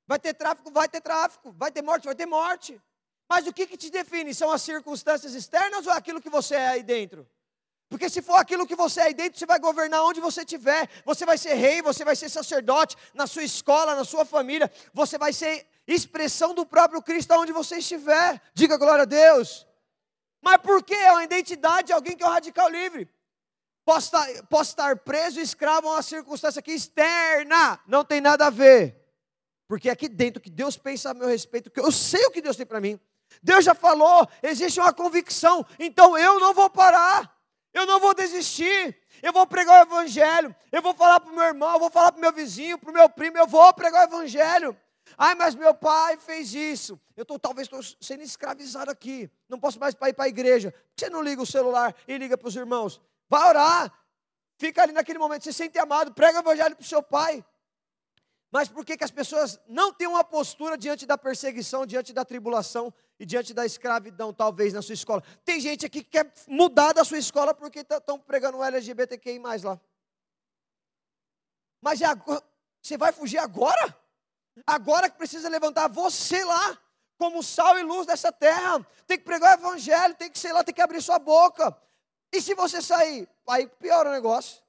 Vai 0.07 0.19
ter 0.19 0.35
tráfico, 0.35 0.71
vai 0.71 0.87
ter 0.87 1.01
tráfico. 1.01 1.55
Vai 1.57 1.73
ter 1.73 1.81
morte, 1.81 2.05
vai 2.05 2.15
ter 2.15 2.27
morte. 2.27 2.79
Mas 3.27 3.47
o 3.47 3.53
que, 3.55 3.67
que 3.67 3.79
te 3.79 3.89
define? 3.89 4.35
São 4.35 4.51
as 4.51 4.61
circunstâncias 4.61 5.33
externas 5.33 5.87
ou 5.87 5.93
aquilo 5.95 6.21
que 6.21 6.29
você 6.29 6.55
é 6.55 6.67
aí 6.67 6.83
dentro? 6.83 7.27
Porque 7.89 8.11
se 8.11 8.21
for 8.21 8.35
aquilo 8.35 8.67
que 8.67 8.77
você 8.77 9.01
é 9.01 9.05
aí 9.05 9.15
dentro, 9.15 9.39
você 9.39 9.47
vai 9.47 9.59
governar 9.59 10.05
onde 10.05 10.21
você 10.21 10.43
estiver. 10.43 10.87
Você 11.07 11.25
vai 11.25 11.39
ser 11.39 11.55
rei, 11.55 11.81
você 11.81 12.05
vai 12.05 12.15
ser 12.15 12.29
sacerdote 12.29 12.99
na 13.15 13.27
sua 13.27 13.43
escola, 13.43 13.95
na 13.95 14.05
sua 14.05 14.27
família. 14.27 14.71
Você 14.93 15.17
vai 15.17 15.33
ser 15.33 15.67
expressão 15.87 16.55
do 16.55 16.67
próprio 16.67 17.01
Cristo 17.01 17.33
onde 17.33 17.53
você 17.53 17.79
estiver. 17.79 18.39
Diga 18.53 18.77
glória 18.77 19.05
a 19.05 19.07
Deus. 19.07 19.67
Mas 20.43 20.59
por 20.59 20.83
que 20.83 20.93
é 20.93 21.11
uma 21.11 21.25
identidade 21.25 21.87
de 21.87 21.95
alguém 21.95 22.15
que 22.15 22.23
é 22.23 22.27
um 22.27 22.33
radical 22.33 22.69
livre? 22.69 23.09
Posso 23.85 24.07
estar, 24.07 24.47
posso 24.47 24.71
estar 24.71 24.97
preso, 24.99 25.39
escravo 25.41 25.89
a 25.89 25.93
uma 25.93 26.03
circunstância 26.03 26.59
aqui 26.59 26.73
externa, 26.73 27.79
não 27.87 28.05
tem 28.05 28.21
nada 28.21 28.47
a 28.47 28.51
ver. 28.51 28.97
Porque 29.69 29.91
aqui 29.91 30.09
dentro 30.09 30.41
que 30.41 30.51
Deus 30.51 30.77
pensa 30.77 31.11
a 31.11 31.15
meu 31.15 31.29
respeito, 31.29 31.71
que 31.71 31.81
eu 31.81 31.93
sei 31.93 32.25
o 32.27 32.31
que 32.31 32.41
Deus 32.41 32.57
tem 32.57 32.65
para 32.65 32.81
mim. 32.81 32.99
Deus 33.43 33.65
já 33.65 33.75
falou, 33.75 34.27
existe 34.43 34.81
uma 34.81 34.93
convicção, 34.93 35.67
então 35.79 36.17
eu 36.17 36.41
não 36.41 36.55
vou 36.55 36.71
parar, 36.71 37.37
eu 37.73 37.85
não 37.85 37.99
vou 37.99 38.15
desistir, 38.15 38.97
eu 39.23 39.33
vou 39.33 39.47
pregar 39.47 39.81
o 39.81 39.87
Evangelho, 39.91 40.55
eu 40.71 40.81
vou 40.81 40.95
falar 40.95 41.21
para 41.21 41.33
o 41.33 41.35
meu 41.35 41.45
irmão, 41.45 41.73
eu 41.73 41.81
vou 41.81 41.91
falar 41.91 42.13
para 42.13 42.19
o 42.19 42.21
meu 42.23 42.33
vizinho, 42.33 42.79
para 42.79 42.91
o 42.91 42.95
meu 42.95 43.09
primo, 43.09 43.37
eu 43.37 43.47
vou 43.47 43.73
pregar 43.75 44.03
o 44.03 44.15
Evangelho. 44.15 44.77
Ai, 45.19 45.35
mas 45.35 45.55
meu 45.55 45.75
pai 45.75 46.17
fez 46.17 46.55
isso. 46.55 46.99
Eu 47.17 47.25
tô, 47.25 47.39
talvez 47.39 47.67
estou 47.67 47.81
sendo 48.01 48.23
escravizado 48.23 48.91
aqui. 48.91 49.31
Não 49.49 49.61
posso 49.61 49.79
mais 49.79 49.95
ir 49.95 50.15
para 50.15 50.25
a 50.25 50.29
igreja. 50.29 50.73
Por 50.73 50.79
que 50.97 51.05
você 51.05 51.11
não 51.11 51.23
liga 51.23 51.43
o 51.43 51.47
celular 51.47 51.95
e 52.09 52.17
liga 52.17 52.39
para 52.39 52.49
os 52.49 52.57
irmãos? 52.57 53.01
Vai 53.29 53.49
orar. 53.49 54.05
Fica 54.59 54.83
ali 54.83 54.93
naquele 54.93 55.19
momento, 55.19 55.45
se 55.45 55.53
sente 55.53 55.79
amado, 55.79 56.15
prega 56.15 56.39
o 56.39 56.41
evangelho 56.41 56.77
para 56.77 56.83
o 56.83 56.87
seu 56.87 57.03
pai. 57.03 57.45
Mas 58.51 58.69
por 58.69 58.85
que, 58.85 58.97
que 58.97 59.03
as 59.03 59.11
pessoas 59.11 59.59
não 59.67 59.93
têm 59.93 60.07
uma 60.07 60.23
postura 60.23 60.79
diante 60.79 61.05
da 61.05 61.19
perseguição, 61.19 61.85
diante 61.85 62.13
da 62.13 62.25
tribulação 62.25 62.95
e 63.19 63.27
diante 63.27 63.53
da 63.53 63.67
escravidão, 63.67 64.33
talvez, 64.33 64.73
na 64.73 64.81
sua 64.81 64.95
escola? 64.95 65.25
Tem 65.45 65.59
gente 65.59 65.85
aqui 65.85 66.05
que 66.05 66.11
quer 66.11 66.33
mudar 66.47 66.93
da 66.93 67.05
sua 67.05 67.19
escola 67.19 67.53
porque 67.53 67.81
estão 67.81 68.17
pregando 68.17 68.59
o 68.59 68.63
LGBTQI 68.63 69.41
lá. 69.65 69.81
Mas 71.83 72.01
é 72.01 72.05
agora, 72.05 72.43
você 72.81 72.97
vai 72.97 73.13
fugir 73.13 73.39
agora? 73.39 73.99
Agora 74.65 75.11
que 75.11 75.19
precisa 75.19 75.49
levantar 75.49 75.89
você 75.89 76.45
lá, 76.45 76.79
como 77.19 77.43
sal 77.43 77.77
e 77.79 77.83
luz 77.83 78.07
dessa 78.07 78.31
terra. 78.31 78.87
Tem 79.07 79.19
que 79.19 79.25
pregar 79.25 79.59
o 79.59 79.61
evangelho, 79.61 80.15
tem 80.15 80.31
que 80.31 80.39
ser 80.39 80.53
lá, 80.53 80.63
tem 80.63 80.75
que 80.75 80.81
abrir 80.81 81.03
sua 81.03 81.19
boca. 81.19 81.77
E 82.35 82.43
se 82.43 82.53
você 82.53 82.83
sair, 82.83 83.29
aí 83.49 83.69
piora 83.69 84.09
o 84.09 84.13
negócio. 84.13 84.61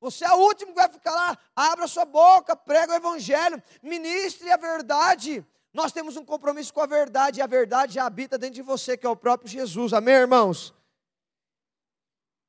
Você 0.00 0.24
é 0.24 0.32
o 0.32 0.38
último 0.38 0.72
que 0.72 0.80
vai 0.80 0.88
ficar 0.88 1.14
lá. 1.14 1.38
Abra 1.54 1.86
sua 1.86 2.06
boca, 2.06 2.56
prega 2.56 2.94
o 2.94 2.96
evangelho, 2.96 3.62
ministre 3.82 4.50
a 4.50 4.56
verdade. 4.56 5.46
Nós 5.70 5.92
temos 5.92 6.16
um 6.16 6.24
compromisso 6.24 6.72
com 6.72 6.80
a 6.80 6.86
verdade, 6.86 7.40
e 7.40 7.42
a 7.42 7.46
verdade 7.46 7.94
já 7.94 8.06
habita 8.06 8.38
dentro 8.38 8.54
de 8.54 8.62
você, 8.62 8.96
que 8.96 9.06
é 9.06 9.08
o 9.08 9.14
próprio 9.14 9.50
Jesus. 9.50 9.92
Amém, 9.92 10.14
irmãos? 10.14 10.72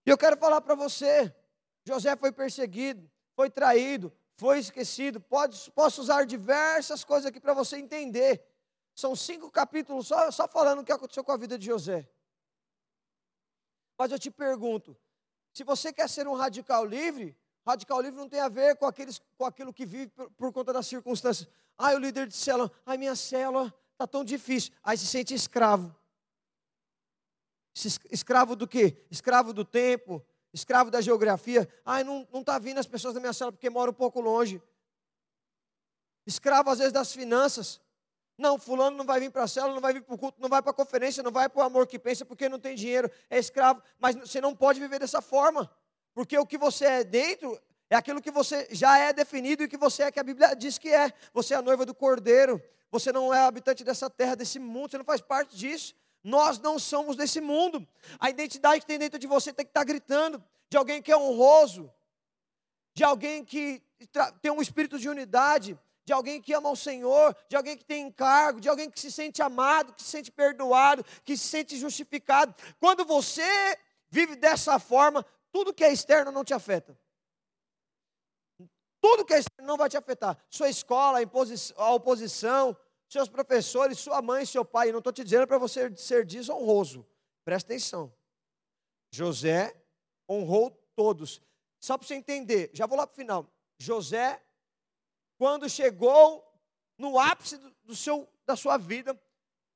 E 0.05 0.09
eu 0.09 0.17
quero 0.17 0.37
falar 0.37 0.61
para 0.61 0.73
você: 0.73 1.35
José 1.83 2.15
foi 2.15 2.31
perseguido, 2.31 3.11
foi 3.35 3.49
traído, 3.49 4.09
foi 4.37 4.59
esquecido. 4.59 5.19
Pode, 5.19 5.69
posso 5.71 5.99
usar 5.99 6.25
diversas 6.25 7.03
coisas 7.03 7.25
aqui 7.25 7.41
para 7.41 7.53
você 7.53 7.75
entender. 7.75 8.41
São 8.95 9.17
cinco 9.17 9.51
capítulos 9.51 10.07
só, 10.07 10.31
só 10.31 10.47
falando 10.47 10.79
o 10.79 10.83
que 10.85 10.93
aconteceu 10.93 11.25
com 11.25 11.33
a 11.33 11.37
vida 11.37 11.57
de 11.57 11.65
José. 11.65 12.07
Mas 13.97 14.11
eu 14.11 14.19
te 14.19 14.31
pergunto: 14.31 14.95
se 15.53 15.63
você 15.63 15.93
quer 15.93 16.09
ser 16.09 16.27
um 16.27 16.33
radical 16.33 16.85
livre, 16.85 17.35
radical 17.65 18.01
livre 18.01 18.19
não 18.19 18.29
tem 18.29 18.39
a 18.39 18.49
ver 18.49 18.75
com, 18.75 18.85
aqueles, 18.85 19.21
com 19.37 19.45
aquilo 19.45 19.73
que 19.73 19.85
vive 19.85 20.07
por, 20.07 20.29
por 20.31 20.51
conta 20.51 20.73
das 20.73 20.87
circunstâncias. 20.87 21.47
Ai, 21.77 21.95
o 21.95 21.99
líder 21.99 22.27
de 22.27 22.35
célula, 22.35 22.71
ai, 22.85 22.97
minha 22.97 23.15
célula 23.15 23.73
está 23.91 24.07
tão 24.07 24.23
difícil. 24.23 24.73
Aí 24.83 24.97
se 24.97 25.07
sente 25.07 25.33
escravo. 25.33 25.95
Escravo 28.11 28.55
do 28.55 28.67
quê? 28.67 29.03
Escravo 29.09 29.51
do 29.51 29.65
tempo, 29.65 30.23
escravo 30.53 30.91
da 30.91 31.01
geografia. 31.01 31.67
Ai, 31.83 32.03
não 32.03 32.27
está 32.33 32.59
vindo 32.59 32.77
as 32.77 32.85
pessoas 32.85 33.13
da 33.13 33.19
minha 33.19 33.33
célula 33.33 33.53
porque 33.53 33.69
moram 33.69 33.91
um 33.91 33.95
pouco 33.95 34.21
longe. 34.21 34.61
Escravo, 36.25 36.69
às 36.69 36.77
vezes, 36.77 36.93
das 36.93 37.11
finanças. 37.11 37.81
Não, 38.37 38.57
fulano 38.57 38.97
não 38.97 39.05
vai 39.05 39.19
vir 39.19 39.29
para 39.29 39.43
a 39.43 39.47
célula, 39.47 39.75
não 39.75 39.81
vai 39.81 39.93
vir 39.93 40.01
para 40.01 40.15
o 40.15 40.17
culto, 40.17 40.41
não 40.41 40.49
vai 40.49 40.61
para 40.61 40.71
a 40.71 40.73
conferência, 40.73 41.21
não 41.21 41.31
vai 41.31 41.47
para 41.47 41.59
o 41.59 41.63
amor 41.63 41.85
que 41.85 41.99
pensa 41.99 42.25
porque 42.25 42.49
não 42.49 42.59
tem 42.59 42.75
dinheiro, 42.75 43.09
é 43.29 43.37
escravo. 43.37 43.81
Mas 43.99 44.15
você 44.15 44.41
não 44.41 44.55
pode 44.55 44.79
viver 44.79 44.99
dessa 44.99 45.21
forma. 45.21 45.69
Porque 46.13 46.37
o 46.37 46.45
que 46.45 46.57
você 46.57 46.85
é 46.85 47.03
dentro 47.03 47.59
é 47.89 47.95
aquilo 47.95 48.21
que 48.21 48.31
você 48.31 48.67
já 48.71 48.97
é 48.97 49.13
definido 49.13 49.63
e 49.63 49.67
que 49.67 49.77
você 49.77 50.03
é 50.03 50.11
que 50.11 50.19
a 50.19 50.23
Bíblia 50.23 50.55
diz 50.55 50.77
que 50.77 50.89
é. 50.89 51.11
Você 51.33 51.53
é 51.53 51.57
a 51.57 51.61
noiva 51.61 51.85
do 51.85 51.93
cordeiro. 51.93 52.61
Você 52.91 53.11
não 53.11 53.33
é 53.33 53.39
habitante 53.39 53.83
dessa 53.83 54.09
terra, 54.09 54.35
desse 54.35 54.59
mundo, 54.59 54.91
você 54.91 54.97
não 54.97 55.05
faz 55.05 55.19
parte 55.21 55.55
disso. 55.55 55.95
Nós 56.23 56.59
não 56.59 56.79
somos 56.79 57.15
desse 57.15 57.41
mundo. 57.41 57.87
A 58.19 58.29
identidade 58.29 58.81
que 58.81 58.87
tem 58.87 58.99
dentro 58.99 59.19
de 59.19 59.27
você 59.27 59.51
tem 59.51 59.65
que 59.65 59.71
estar 59.71 59.83
gritando 59.83 60.43
de 60.69 60.77
alguém 60.77 61.01
que 61.01 61.11
é 61.11 61.17
honroso, 61.17 61.91
de 62.95 63.03
alguém 63.03 63.43
que 63.43 63.81
tem 64.41 64.51
um 64.51 64.61
espírito 64.61 64.97
de 64.97 65.09
unidade, 65.09 65.77
de 66.05 66.13
alguém 66.13 66.41
que 66.41 66.53
ama 66.53 66.69
o 66.69 66.75
Senhor, 66.75 67.35
de 67.47 67.55
alguém 67.55 67.77
que 67.77 67.85
tem 67.85 68.07
encargo, 68.07 68.59
de 68.59 68.67
alguém 68.67 68.89
que 68.89 68.99
se 68.99 69.11
sente 69.11 69.41
amado, 69.41 69.93
que 69.93 70.01
se 70.03 70.09
sente 70.09 70.31
perdoado, 70.31 71.03
que 71.23 71.37
se 71.37 71.47
sente 71.47 71.77
justificado. 71.77 72.53
Quando 72.79 73.05
você 73.05 73.77
vive 74.09 74.35
dessa 74.35 74.77
forma, 74.79 75.25
tudo 75.51 75.73
que 75.73 75.83
é 75.83 75.91
externo 75.91 76.31
não 76.31 76.43
te 76.43 76.53
afeta. 76.53 76.97
Tudo 79.01 79.25
que 79.25 79.33
é 79.33 79.39
externo 79.39 79.67
não 79.67 79.77
vai 79.77 79.89
te 79.89 79.97
afetar. 79.97 80.37
Sua 80.49 80.69
escola, 80.69 81.19
a 81.75 81.91
oposição, 81.91 82.75
seus 83.09 83.29
professores, 83.29 83.99
sua 83.99 84.21
mãe, 84.21 84.45
seu 84.45 84.63
pai. 84.63 84.91
Não 84.91 84.99
estou 84.99 85.13
te 85.13 85.23
dizendo 85.23 85.45
para 85.45 85.57
você 85.57 85.95
ser 85.95 86.25
desonroso. 86.25 87.05
Presta 87.43 87.73
atenção. 87.73 88.13
José 89.11 89.75
honrou 90.27 90.71
todos. 90.95 91.41
Só 91.79 91.97
para 91.97 92.07
você 92.07 92.15
entender, 92.15 92.71
já 92.73 92.85
vou 92.85 92.97
lá 92.97 93.05
para 93.05 93.13
o 93.13 93.15
final. 93.15 93.53
José, 93.77 94.41
quando 95.43 95.69
chegou 95.69 96.41
no 96.97 97.19
ápice 97.19 97.57
do, 97.83 97.93
seu, 97.93 98.29
da 98.45 98.55
sua 98.55 98.77
vida, 98.77 99.13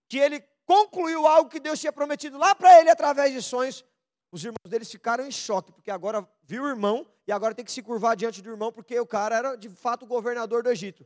que 0.08 0.18
ele 0.18 0.40
concluiu 0.64 1.28
algo 1.28 1.50
que 1.50 1.60
Deus 1.60 1.78
tinha 1.78 1.92
prometido 1.92 2.38
lá 2.38 2.56
para 2.56 2.80
ele 2.80 2.90
através 2.90 3.34
de 3.34 3.42
sonhos, 3.42 3.84
os 4.32 4.46
irmãos 4.46 4.70
deles 4.70 4.90
ficaram 4.90 5.26
em 5.26 5.32
choque, 5.32 5.74
porque 5.74 5.92
agora 5.92 6.26
viu 6.44 6.64
o 6.64 6.70
irmão 6.70 7.06
e 7.28 7.34
agora 7.34 7.54
tem 7.54 7.66
que 7.66 7.72
se 7.74 7.84
curvar 7.84 8.16
diante 8.16 8.42
do 8.42 8.50
irmão, 8.50 8.72
porque 8.72 8.98
o 8.98 9.06
cara 9.06 9.36
era 9.36 9.56
de 9.58 9.68
fato 9.68 10.04
o 10.04 10.08
governador 10.08 10.64
do 10.64 10.70
Egito. 10.70 11.06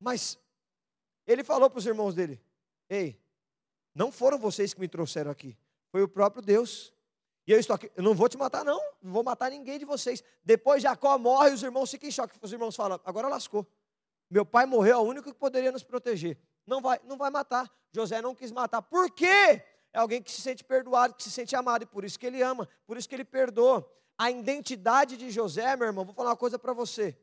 Mas 0.00 0.36
ele 1.24 1.44
falou 1.44 1.70
para 1.70 1.78
os 1.78 1.86
irmãos 1.86 2.16
dele: 2.16 2.42
Ei, 2.90 3.16
não 3.94 4.10
foram 4.10 4.40
vocês 4.40 4.74
que 4.74 4.80
me 4.80 4.88
trouxeram 4.88 5.30
aqui, 5.30 5.56
foi 5.92 6.02
o 6.02 6.08
próprio 6.08 6.42
Deus. 6.42 6.92
E 7.46 7.52
eu 7.52 7.60
estou 7.60 7.74
aqui, 7.74 7.90
eu 7.94 8.02
não 8.02 8.14
vou 8.14 8.28
te 8.28 8.36
matar, 8.36 8.64
não, 8.64 8.80
não 9.00 9.12
vou 9.12 9.22
matar 9.22 9.50
ninguém 9.50 9.78
de 9.78 9.84
vocês. 9.84 10.22
Depois 10.44 10.82
Jacó 10.82 11.16
morre, 11.16 11.52
os 11.52 11.62
irmãos 11.62 11.90
ficam 11.90 12.08
em 12.08 12.12
choque. 12.12 12.36
Os 12.42 12.52
irmãos 12.52 12.74
falam: 12.74 13.00
agora 13.04 13.28
lascou. 13.28 13.66
Meu 14.28 14.44
pai 14.44 14.66
morreu, 14.66 14.96
é 14.96 14.98
o 14.98 15.02
único 15.02 15.32
que 15.32 15.38
poderia 15.38 15.70
nos 15.70 15.84
proteger. 15.84 16.36
Não 16.66 16.80
vai, 16.80 17.00
não 17.04 17.16
vai 17.16 17.30
matar. 17.30 17.70
José 17.92 18.20
não 18.20 18.34
quis 18.34 18.50
matar. 18.50 18.82
Por 18.82 19.10
quê? 19.10 19.62
É 19.92 19.98
alguém 19.98 20.20
que 20.20 20.30
se 20.30 20.40
sente 20.40 20.64
perdoado, 20.64 21.14
que 21.14 21.22
se 21.22 21.30
sente 21.30 21.54
amado, 21.54 21.82
e 21.82 21.86
por 21.86 22.04
isso 22.04 22.18
que 22.18 22.26
ele 22.26 22.42
ama, 22.42 22.68
por 22.86 22.96
isso 22.96 23.08
que 23.08 23.14
ele 23.14 23.24
perdoa. 23.24 23.88
A 24.18 24.30
identidade 24.30 25.16
de 25.16 25.30
José, 25.30 25.76
meu 25.76 25.86
irmão, 25.86 26.04
vou 26.04 26.14
falar 26.14 26.30
uma 26.30 26.36
coisa 26.36 26.58
para 26.58 26.72
você. 26.72 27.16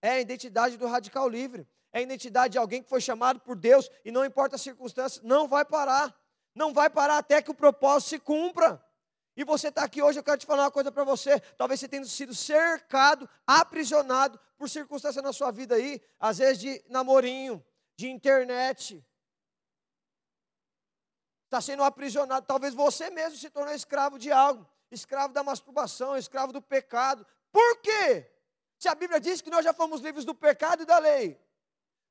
É 0.00 0.10
a 0.10 0.20
identidade 0.20 0.76
do 0.76 0.86
radical 0.86 1.28
livre 1.28 1.66
é 1.92 1.98
a 1.98 2.02
identidade 2.02 2.52
de 2.52 2.58
alguém 2.58 2.82
que 2.82 2.88
foi 2.88 3.00
chamado 3.00 3.40
por 3.40 3.56
Deus 3.56 3.90
e 4.04 4.10
não 4.10 4.24
importa 4.24 4.56
as 4.56 4.62
circunstâncias, 4.62 5.24
não 5.24 5.48
vai 5.48 5.64
parar. 5.64 6.16
Não 6.54 6.72
vai 6.72 6.90
parar 6.90 7.18
até 7.18 7.40
que 7.40 7.50
o 7.50 7.54
propósito 7.54 8.10
se 8.10 8.18
cumpra. 8.18 8.84
E 9.36 9.44
você 9.44 9.68
está 9.68 9.84
aqui 9.84 10.02
hoje, 10.02 10.18
eu 10.18 10.24
quero 10.24 10.38
te 10.38 10.46
falar 10.46 10.64
uma 10.64 10.70
coisa 10.70 10.90
para 10.90 11.04
você. 11.04 11.38
Talvez 11.56 11.80
você 11.80 11.88
tenha 11.88 12.04
sido 12.04 12.34
cercado, 12.34 13.28
aprisionado 13.46 14.38
por 14.58 14.68
circunstâncias 14.68 15.22
na 15.22 15.32
sua 15.32 15.50
vida 15.50 15.76
aí, 15.76 16.00
às 16.18 16.38
vezes 16.38 16.58
de 16.58 16.84
namorinho, 16.88 17.64
de 17.96 18.08
internet. 18.08 19.04
Está 21.44 21.60
sendo 21.60 21.82
aprisionado. 21.82 22.46
Talvez 22.46 22.74
você 22.74 23.10
mesmo 23.10 23.38
se 23.38 23.50
tornou 23.50 23.74
escravo 23.74 24.18
de 24.18 24.30
algo, 24.30 24.68
escravo 24.90 25.32
da 25.32 25.42
masturbação, 25.42 26.16
escravo 26.16 26.52
do 26.52 26.60
pecado. 26.60 27.26
Por 27.50 27.80
quê? 27.80 28.30
Se 28.78 28.88
a 28.88 28.94
Bíblia 28.94 29.20
diz 29.20 29.40
que 29.40 29.50
nós 29.50 29.64
já 29.64 29.72
fomos 29.72 30.00
livres 30.00 30.24
do 30.24 30.34
pecado 30.34 30.82
e 30.82 30.86
da 30.86 30.98
lei. 30.98 31.38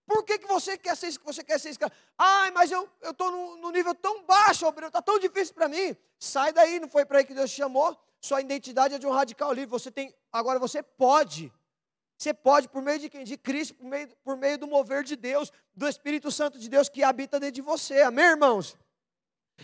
Por 0.10 0.24
que, 0.24 0.40
que 0.40 0.48
você 0.48 0.76
quer 0.76 0.98
ser 0.98 1.16
você 1.24 1.44
quer 1.44 1.60
ser 1.60 1.70
escravo? 1.70 1.94
Ai, 2.18 2.50
mas 2.50 2.72
eu 2.72 2.90
estou 3.04 3.30
no, 3.30 3.58
no, 3.58 3.70
nível 3.70 3.94
tão 3.94 4.24
baixo, 4.24 4.68
está 4.68 5.04
tão 5.04 5.20
difícil 5.20 5.54
para 5.54 5.68
mim. 5.68 5.96
Sai 6.18 6.52
daí, 6.52 6.80
não 6.80 6.90
foi 6.90 7.06
para 7.06 7.20
aí 7.20 7.24
que 7.24 7.36
Deus 7.36 7.52
te 7.52 7.58
chamou. 7.58 7.96
Sua 8.20 8.42
identidade 8.42 8.96
é 8.96 8.98
de 8.98 9.06
um 9.06 9.12
radical 9.12 9.54
livre. 9.54 9.70
Você 9.70 9.92
tem, 9.92 10.12
agora 10.34 10.58
você 10.58 10.82
pode. 10.82 11.54
Você 12.18 12.34
pode, 12.34 12.68
por 12.70 12.82
meio 12.82 12.98
de 12.98 13.08
quem? 13.08 13.24
De 13.24 13.38
Cristo, 13.38 13.76
por 13.76 13.86
meio, 13.86 14.10
por 14.24 14.36
meio 14.36 14.58
do 14.58 14.66
mover 14.66 15.04
de 15.04 15.16
Deus, 15.16 15.52
do 15.76 15.88
Espírito 15.88 16.32
Santo 16.32 16.58
de 16.58 16.68
Deus 16.68 16.90
que 16.90 17.04
habita 17.04 17.40
dentro 17.40 17.54
de 17.58 17.62
você. 17.62 18.02
Amém, 18.02 18.26
irmãos? 18.26 18.76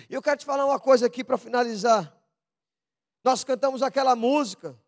E 0.08 0.14
eu 0.14 0.22
quero 0.22 0.38
te 0.38 0.46
falar 0.46 0.64
uma 0.64 0.80
coisa 0.80 1.08
aqui 1.08 1.24
para 1.24 1.40
finalizar. 1.40 2.16
Nós 3.24 3.44
cantamos 3.44 3.82
aquela 3.82 4.16
música. 4.16 4.80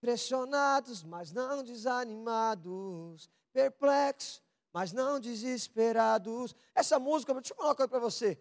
Pressionados, 0.00 1.02
mas 1.02 1.32
não 1.32 1.64
desanimados 1.64 3.28
perplexos, 3.56 4.42
mas 4.70 4.92
não 4.92 5.18
desesperados. 5.18 6.54
Essa 6.74 6.98
música, 6.98 7.32
deixa 7.32 7.54
eu 7.54 7.56
falar 7.56 7.70
uma 7.70 7.74
coisa 7.74 7.88
para 7.88 7.98
você. 7.98 8.38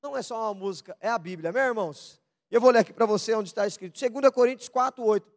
Não 0.00 0.16
é 0.16 0.22
só 0.22 0.40
uma 0.44 0.54
música, 0.54 0.96
é 1.00 1.08
a 1.08 1.18
Bíblia, 1.18 1.50
meus 1.50 1.66
irmãos. 1.66 2.20
Eu 2.48 2.60
vou 2.60 2.70
ler 2.70 2.78
aqui 2.78 2.92
para 2.92 3.04
você 3.04 3.34
onde 3.34 3.48
está 3.48 3.66
escrito. 3.66 3.98
2 3.98 4.32
Coríntios 4.32 4.68
4, 4.68 5.04
8. 5.04 5.32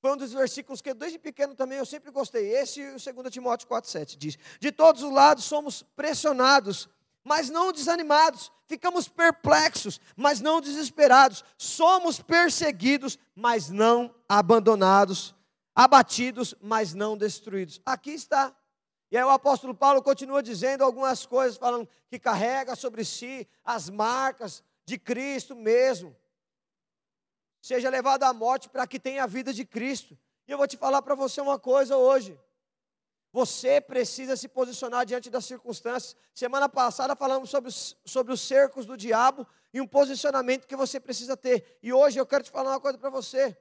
Foi 0.00 0.12
um 0.12 0.16
dos 0.16 0.32
versículos 0.32 0.80
que 0.80 0.94
desde 0.94 1.18
pequeno 1.18 1.56
também 1.56 1.78
eu 1.78 1.84
sempre 1.84 2.12
gostei. 2.12 2.54
Esse 2.54 2.80
e 2.80 2.94
o 2.94 3.14
2 3.14 3.32
Timóteo 3.32 3.66
4, 3.66 3.90
7 3.90 4.16
diz: 4.16 4.38
De 4.60 4.70
todos 4.70 5.02
os 5.02 5.10
lados 5.10 5.44
somos 5.44 5.82
pressionados, 5.82 6.88
mas 7.24 7.50
não 7.50 7.72
desanimados. 7.72 8.52
Ficamos 8.66 9.08
perplexos, 9.08 10.00
mas 10.14 10.40
não 10.40 10.60
desesperados. 10.60 11.44
Somos 11.58 12.20
perseguidos, 12.20 13.18
mas 13.34 13.70
não 13.70 14.14
abandonados 14.28 15.34
abatidos, 15.76 16.54
mas 16.58 16.94
não 16.94 17.18
destruídos. 17.18 17.82
Aqui 17.84 18.12
está. 18.12 18.56
E 19.10 19.16
aí 19.16 19.22
o 19.22 19.30
apóstolo 19.30 19.74
Paulo 19.74 20.02
continua 20.02 20.42
dizendo 20.42 20.82
algumas 20.82 21.26
coisas, 21.26 21.58
falando 21.58 21.86
que 22.08 22.18
carrega 22.18 22.74
sobre 22.74 23.04
si 23.04 23.46
as 23.62 23.90
marcas 23.90 24.64
de 24.86 24.98
Cristo 24.98 25.54
mesmo. 25.54 26.16
Seja 27.60 27.90
levado 27.90 28.22
à 28.22 28.32
morte 28.32 28.70
para 28.70 28.86
que 28.86 28.98
tenha 28.98 29.24
a 29.24 29.26
vida 29.26 29.52
de 29.52 29.66
Cristo. 29.66 30.18
E 30.48 30.52
eu 30.52 30.58
vou 30.58 30.66
te 30.66 30.78
falar 30.78 31.02
para 31.02 31.14
você 31.14 31.40
uma 31.40 31.58
coisa 31.58 31.96
hoje. 31.96 32.38
Você 33.32 33.80
precisa 33.80 34.34
se 34.34 34.48
posicionar 34.48 35.04
diante 35.04 35.28
das 35.28 35.44
circunstâncias. 35.44 36.16
Semana 36.32 36.68
passada 36.68 37.14
falamos 37.14 37.50
sobre 37.50 37.68
os, 37.68 37.96
sobre 38.04 38.32
os 38.32 38.40
cercos 38.40 38.86
do 38.86 38.96
diabo 38.96 39.46
e 39.74 39.80
um 39.80 39.86
posicionamento 39.86 40.66
que 40.66 40.74
você 40.74 40.98
precisa 40.98 41.36
ter. 41.36 41.78
E 41.82 41.92
hoje 41.92 42.18
eu 42.18 42.24
quero 42.24 42.44
te 42.44 42.50
falar 42.50 42.70
uma 42.70 42.80
coisa 42.80 42.96
para 42.96 43.10
você. 43.10 43.56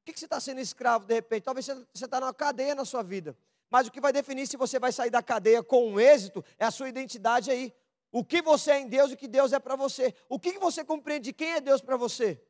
O 0.00 0.04
que, 0.04 0.18
você 0.18 0.24
está 0.24 0.40
sendo 0.40 0.60
escravo 0.60 1.04
de 1.04 1.14
repente? 1.14 1.44
Talvez 1.44 1.66
você 1.66 2.04
está 2.04 2.20
numa 2.20 2.34
cadeia 2.34 2.74
na 2.74 2.84
sua 2.84 3.02
vida. 3.02 3.36
Mas 3.68 3.86
o 3.86 3.90
que 3.90 4.00
vai 4.00 4.12
definir 4.12 4.46
se 4.46 4.56
você 4.56 4.78
vai 4.78 4.90
sair 4.90 5.10
da 5.10 5.22
cadeia 5.22 5.62
com 5.62 5.92
um 5.92 6.00
êxito 6.00 6.44
é 6.58 6.64
a 6.64 6.70
sua 6.70 6.88
identidade 6.88 7.50
aí. 7.50 7.72
O 8.10 8.24
que 8.24 8.42
você 8.42 8.72
é 8.72 8.80
em 8.80 8.88
Deus 8.88 9.10
e 9.10 9.14
o 9.14 9.16
que 9.16 9.28
Deus 9.28 9.52
é 9.52 9.60
para 9.60 9.76
você. 9.76 10.14
O 10.28 10.38
que, 10.38 10.52
que 10.52 10.58
você 10.58 10.84
compreende 10.84 11.26
de 11.26 11.32
quem 11.32 11.52
é 11.52 11.60
Deus 11.60 11.80
para 11.80 11.96
você? 11.96 12.42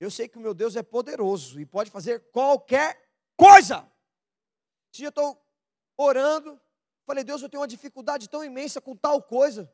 Eu 0.00 0.10
sei 0.10 0.28
que 0.28 0.38
o 0.38 0.40
meu 0.40 0.54
Deus 0.54 0.76
é 0.76 0.82
poderoso 0.82 1.60
e 1.60 1.66
pode 1.66 1.90
fazer 1.90 2.20
qualquer 2.30 2.98
coisa. 3.36 3.90
Se 4.92 5.02
eu 5.02 5.10
estou 5.10 5.40
orando, 5.96 6.60
falei, 7.04 7.22
Deus, 7.22 7.42
eu 7.42 7.48
tenho 7.48 7.60
uma 7.60 7.68
dificuldade 7.68 8.28
tão 8.28 8.42
imensa 8.42 8.80
com 8.80 8.96
tal 8.96 9.22
coisa. 9.22 9.70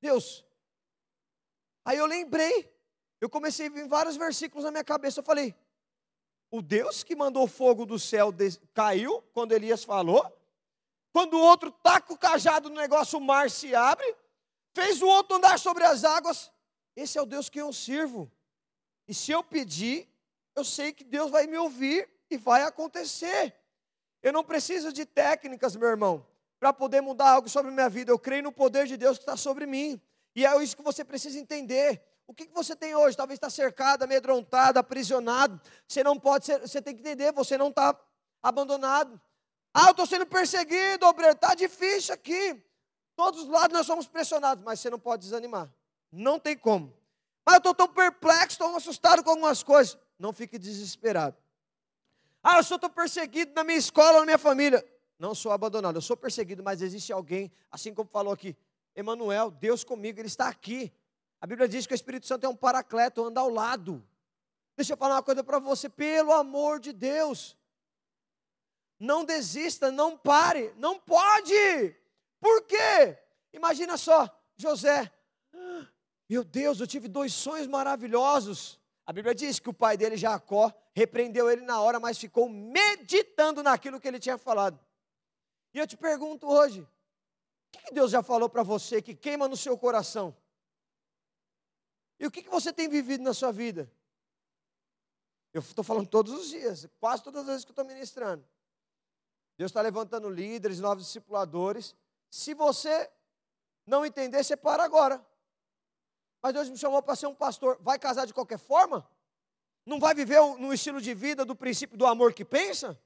Deus. 0.00 0.44
Aí 1.84 1.98
eu 1.98 2.06
lembrei 2.06 2.73
eu 3.24 3.30
comecei 3.30 3.68
a 3.68 3.70
vir 3.70 3.88
vários 3.88 4.16
versículos 4.16 4.64
na 4.64 4.70
minha 4.70 4.84
cabeça. 4.84 5.20
Eu 5.20 5.24
falei: 5.24 5.54
o 6.50 6.60
Deus 6.60 7.02
que 7.02 7.16
mandou 7.16 7.46
fogo 7.46 7.86
do 7.86 7.98
céu 7.98 8.32
caiu 8.74 9.22
quando 9.32 9.52
Elias 9.52 9.82
falou. 9.82 10.30
Quando 11.10 11.34
o 11.34 11.40
outro 11.40 11.70
taca 11.70 12.12
o 12.12 12.18
cajado 12.18 12.68
no 12.68 12.76
negócio, 12.76 13.18
o 13.18 13.22
mar 13.22 13.50
se 13.50 13.74
abre. 13.74 14.14
Fez 14.74 15.00
o 15.00 15.06
outro 15.06 15.36
andar 15.36 15.58
sobre 15.58 15.84
as 15.84 16.04
águas. 16.04 16.52
Esse 16.94 17.16
é 17.16 17.22
o 17.22 17.26
Deus 17.26 17.48
que 17.48 17.60
eu 17.60 17.72
sirvo. 17.72 18.30
E 19.08 19.14
se 19.14 19.32
eu 19.32 19.42
pedir, 19.42 20.06
eu 20.54 20.64
sei 20.64 20.92
que 20.92 21.02
Deus 21.02 21.30
vai 21.30 21.46
me 21.46 21.56
ouvir 21.56 22.08
e 22.28 22.36
vai 22.36 22.62
acontecer. 22.62 23.54
Eu 24.22 24.32
não 24.32 24.44
preciso 24.44 24.92
de 24.92 25.06
técnicas, 25.06 25.76
meu 25.76 25.88
irmão, 25.88 26.26
para 26.60 26.72
poder 26.72 27.00
mudar 27.00 27.30
algo 27.30 27.48
sobre 27.48 27.70
minha 27.70 27.88
vida. 27.88 28.12
Eu 28.12 28.18
creio 28.18 28.42
no 28.42 28.52
poder 28.52 28.86
de 28.86 28.96
Deus 28.98 29.16
que 29.16 29.22
está 29.22 29.36
sobre 29.36 29.64
mim. 29.64 29.98
E 30.36 30.44
é 30.44 30.62
isso 30.62 30.76
que 30.76 30.82
você 30.82 31.04
precisa 31.04 31.38
entender. 31.38 32.02
O 32.26 32.32
que, 32.32 32.48
você 32.48 32.74
tem 32.74 32.94
hoje? 32.94 33.16
Talvez 33.16 33.36
está 33.36 33.50
cercado, 33.50 34.02
amedrontado, 34.02 34.78
aprisionado. 34.78 35.60
Você 35.86 36.02
não 36.02 36.18
pode 36.18 36.46
ser, 36.46 36.60
você 36.60 36.80
tem 36.80 36.94
que 36.94 37.00
entender, 37.00 37.32
você 37.32 37.58
não 37.58 37.68
está 37.68 37.98
abandonado. 38.42 39.20
Ah, 39.72 39.86
eu 39.86 39.90
estou 39.90 40.06
sendo 40.06 40.26
perseguido, 40.26 41.06
obreiro, 41.06 41.34
está 41.34 41.54
difícil 41.54 42.14
aqui. 42.14 42.62
Todos 43.16 43.42
os 43.42 43.48
lados 43.48 43.76
nós 43.76 43.86
somos 43.86 44.06
pressionados, 44.06 44.64
mas 44.64 44.80
você 44.80 44.88
não 44.88 44.98
pode 44.98 45.22
desanimar. 45.22 45.70
Não 46.10 46.38
tem 46.38 46.56
como. 46.56 46.96
Mas 47.44 47.56
eu 47.56 47.58
estou 47.58 47.74
tão 47.74 47.88
perplexo, 47.88 48.58
tão 48.58 48.76
assustado 48.76 49.22
com 49.22 49.30
algumas 49.30 49.62
coisas. 49.62 49.98
Não 50.18 50.32
fique 50.32 50.58
desesperado. 50.58 51.36
Ah, 52.42 52.58
eu 52.58 52.62
sou 52.64 52.78
tão 52.78 52.90
perseguido 52.90 53.52
na 53.54 53.64
minha 53.64 53.78
escola, 53.78 54.20
na 54.20 54.24
minha 54.24 54.38
família. 54.38 54.84
Não 55.18 55.34
sou 55.34 55.52
abandonado, 55.52 55.96
eu 55.96 56.02
sou 56.02 56.16
perseguido, 56.16 56.62
mas 56.62 56.82
existe 56.82 57.12
alguém, 57.12 57.52
assim 57.70 57.94
como 57.94 58.08
falou 58.10 58.32
aqui, 58.32 58.56
Emanuel, 58.96 59.50
Deus 59.50 59.84
comigo, 59.84 60.20
Ele 60.20 60.28
está 60.28 60.48
aqui. 60.48 60.92
A 61.44 61.46
Bíblia 61.46 61.68
diz 61.68 61.86
que 61.86 61.92
o 61.92 61.94
Espírito 61.94 62.26
Santo 62.26 62.46
é 62.46 62.48
um 62.48 62.56
paracleto, 62.56 63.22
anda 63.22 63.38
ao 63.38 63.50
lado. 63.50 64.02
Deixa 64.74 64.94
eu 64.94 64.96
falar 64.96 65.16
uma 65.16 65.22
coisa 65.22 65.44
para 65.44 65.58
você, 65.58 65.90
pelo 65.90 66.32
amor 66.32 66.80
de 66.80 66.90
Deus. 66.90 67.54
Não 68.98 69.26
desista, 69.26 69.92
não 69.92 70.16
pare, 70.16 70.72
não 70.78 70.98
pode. 70.98 71.94
Por 72.40 72.62
quê? 72.62 73.18
Imagina 73.52 73.98
só, 73.98 74.26
José. 74.56 75.12
Meu 76.30 76.42
Deus, 76.44 76.80
eu 76.80 76.86
tive 76.86 77.08
dois 77.08 77.34
sonhos 77.34 77.66
maravilhosos. 77.66 78.80
A 79.04 79.12
Bíblia 79.12 79.34
diz 79.34 79.60
que 79.60 79.68
o 79.68 79.74
pai 79.74 79.98
dele, 79.98 80.16
Jacó, 80.16 80.72
repreendeu 80.94 81.50
ele 81.50 81.60
na 81.60 81.78
hora, 81.78 82.00
mas 82.00 82.16
ficou 82.16 82.48
meditando 82.48 83.62
naquilo 83.62 84.00
que 84.00 84.08
ele 84.08 84.18
tinha 84.18 84.38
falado. 84.38 84.80
E 85.74 85.78
eu 85.78 85.86
te 85.86 85.98
pergunto 85.98 86.48
hoje: 86.48 86.80
o 86.80 86.88
que 87.68 87.92
Deus 87.92 88.12
já 88.12 88.22
falou 88.22 88.48
para 88.48 88.62
você 88.62 89.02
que 89.02 89.14
queima 89.14 89.46
no 89.46 89.58
seu 89.58 89.76
coração? 89.76 90.34
E 92.18 92.26
o 92.26 92.30
que 92.30 92.48
você 92.48 92.72
tem 92.72 92.88
vivido 92.88 93.22
na 93.22 93.34
sua 93.34 93.52
vida? 93.52 93.90
Eu 95.52 95.60
estou 95.60 95.84
falando 95.84 96.08
todos 96.08 96.32
os 96.32 96.48
dias, 96.48 96.88
quase 96.98 97.22
todas 97.22 97.42
as 97.42 97.46
vezes 97.46 97.64
que 97.64 97.70
estou 97.70 97.84
ministrando. 97.84 98.44
Deus 99.56 99.70
está 99.70 99.80
levantando 99.80 100.28
líderes, 100.28 100.80
novos 100.80 101.04
discipuladores. 101.04 101.94
Se 102.28 102.54
você 102.54 103.10
não 103.86 104.04
entender, 104.04 104.42
você 104.42 104.56
para 104.56 104.82
agora. 104.82 105.24
Mas 106.42 106.52
Deus 106.52 106.68
me 106.68 106.76
chamou 106.76 107.02
para 107.02 107.14
ser 107.14 107.26
um 107.26 107.34
pastor. 107.34 107.78
Vai 107.80 107.98
casar 107.98 108.26
de 108.26 108.34
qualquer 108.34 108.58
forma? 108.58 109.08
Não 109.86 110.00
vai 110.00 110.14
viver 110.14 110.40
no 110.58 110.72
estilo 110.72 111.00
de 111.00 111.14
vida 111.14 111.44
do 111.44 111.54
princípio 111.54 111.96
do 111.96 112.06
amor 112.06 112.32
que 112.32 112.44
pensa? 112.44 112.98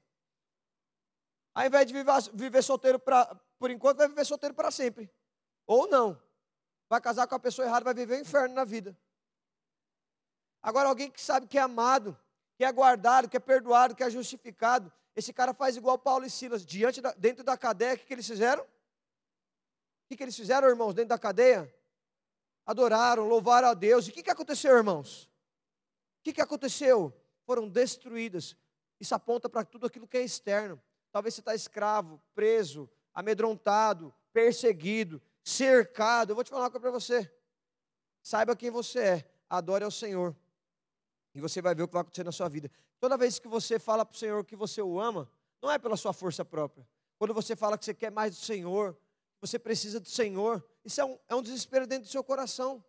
Ao 1.53 1.65
invés 1.65 1.85
de 1.85 1.93
viver, 1.93 2.13
viver 2.33 2.63
solteiro 2.63 2.97
pra, 2.97 3.25
por 3.57 3.69
enquanto, 3.69 3.97
vai 3.97 4.07
viver 4.07 4.25
solteiro 4.25 4.55
para 4.55 4.71
sempre. 4.71 5.09
Ou 5.67 5.87
não. 5.87 6.19
Vai 6.89 6.99
casar 6.99 7.27
com 7.27 7.35
a 7.35 7.39
pessoa 7.39 7.67
errada, 7.67 7.85
vai 7.85 7.93
viver 7.93 8.15
o 8.15 8.17
um 8.17 8.21
inferno 8.21 8.55
na 8.55 8.65
vida. 8.65 8.97
Agora, 10.61 10.89
alguém 10.89 11.09
que 11.09 11.21
sabe 11.21 11.47
que 11.47 11.57
é 11.57 11.61
amado, 11.61 12.17
que 12.57 12.65
é 12.65 12.71
guardado, 12.71 13.29
que 13.29 13.37
é 13.37 13.39
perdoado, 13.39 13.95
que 13.95 14.03
é 14.03 14.09
justificado, 14.09 14.91
esse 15.15 15.31
cara 15.31 15.53
faz 15.53 15.77
igual 15.77 15.97
Paulo 15.97 16.25
e 16.25 16.29
Silas, 16.29 16.65
diante 16.65 16.99
da, 16.99 17.13
dentro 17.13 17.43
da 17.43 17.57
cadeia, 17.57 17.93
o 17.93 17.97
que, 17.97 18.05
que 18.05 18.13
eles 18.13 18.27
fizeram? 18.27 18.63
O 18.63 18.67
que, 20.09 20.17
que 20.17 20.23
eles 20.23 20.35
fizeram, 20.35 20.67
irmãos, 20.67 20.93
dentro 20.93 21.09
da 21.09 21.19
cadeia? 21.19 21.73
adoraram, 22.69 23.27
louvaram 23.27 23.69
a 23.69 23.73
Deus. 23.73 24.05
E 24.05 24.11
o 24.11 24.13
que, 24.13 24.21
que 24.21 24.29
aconteceu, 24.29 24.77
irmãos? 24.77 25.23
O 25.23 26.23
que, 26.23 26.33
que 26.33 26.41
aconteceu? 26.41 27.11
Foram 27.43 27.67
destruídas. 27.67 28.55
Isso 28.99 29.15
aponta 29.15 29.49
para 29.49 29.65
tudo 29.65 29.87
aquilo 29.87 30.07
que 30.07 30.17
é 30.17 30.21
externo. 30.21 30.79
Talvez 31.11 31.33
você 31.33 31.41
está 31.41 31.55
escravo, 31.55 32.21
preso, 32.35 32.87
amedrontado, 33.11 34.13
perseguido, 34.31 35.19
cercado. 35.49 36.31
Eu 36.31 36.35
vou 36.35 36.43
te 36.43 36.49
falar 36.49 36.63
uma 36.63 36.71
coisa 36.71 36.81
para 36.81 36.91
você. 36.91 37.31
Saiba 38.21 38.55
quem 38.55 38.69
você 38.69 38.99
é. 38.99 39.31
Adore 39.49 39.83
ao 39.83 39.91
Senhor. 39.91 40.35
E 41.33 41.41
você 41.41 41.61
vai 41.61 41.73
ver 41.73 41.83
o 41.83 41.87
que 41.87 41.93
vai 41.93 42.01
acontecer 42.01 42.23
na 42.23 42.31
sua 42.31 42.47
vida. 42.47 42.69
Toda 42.99 43.17
vez 43.17 43.39
que 43.39 43.47
você 43.47 43.79
fala 43.79 44.05
para 44.05 44.15
o 44.15 44.17
Senhor 44.17 44.45
que 44.45 44.55
você 44.55 44.81
o 44.81 44.99
ama, 44.99 45.29
não 45.61 45.71
é 45.71 45.77
pela 45.77 45.97
sua 45.97 46.13
força 46.13 46.45
própria. 46.45 46.87
Quando 47.17 47.33
você 47.33 47.55
fala 47.55 47.77
que 47.77 47.85
você 47.85 47.93
quer 47.93 48.11
mais 48.11 48.35
do 48.35 48.41
Senhor, 48.41 48.97
você 49.41 49.57
precisa 49.57 49.99
do 49.99 50.09
Senhor, 50.09 50.63
isso 50.83 50.99
é 51.01 51.05
um, 51.05 51.19
é 51.27 51.35
um 51.35 51.41
desespero 51.41 51.87
dentro 51.87 52.05
do 52.05 52.11
seu 52.11 52.23
coração. 52.23 52.83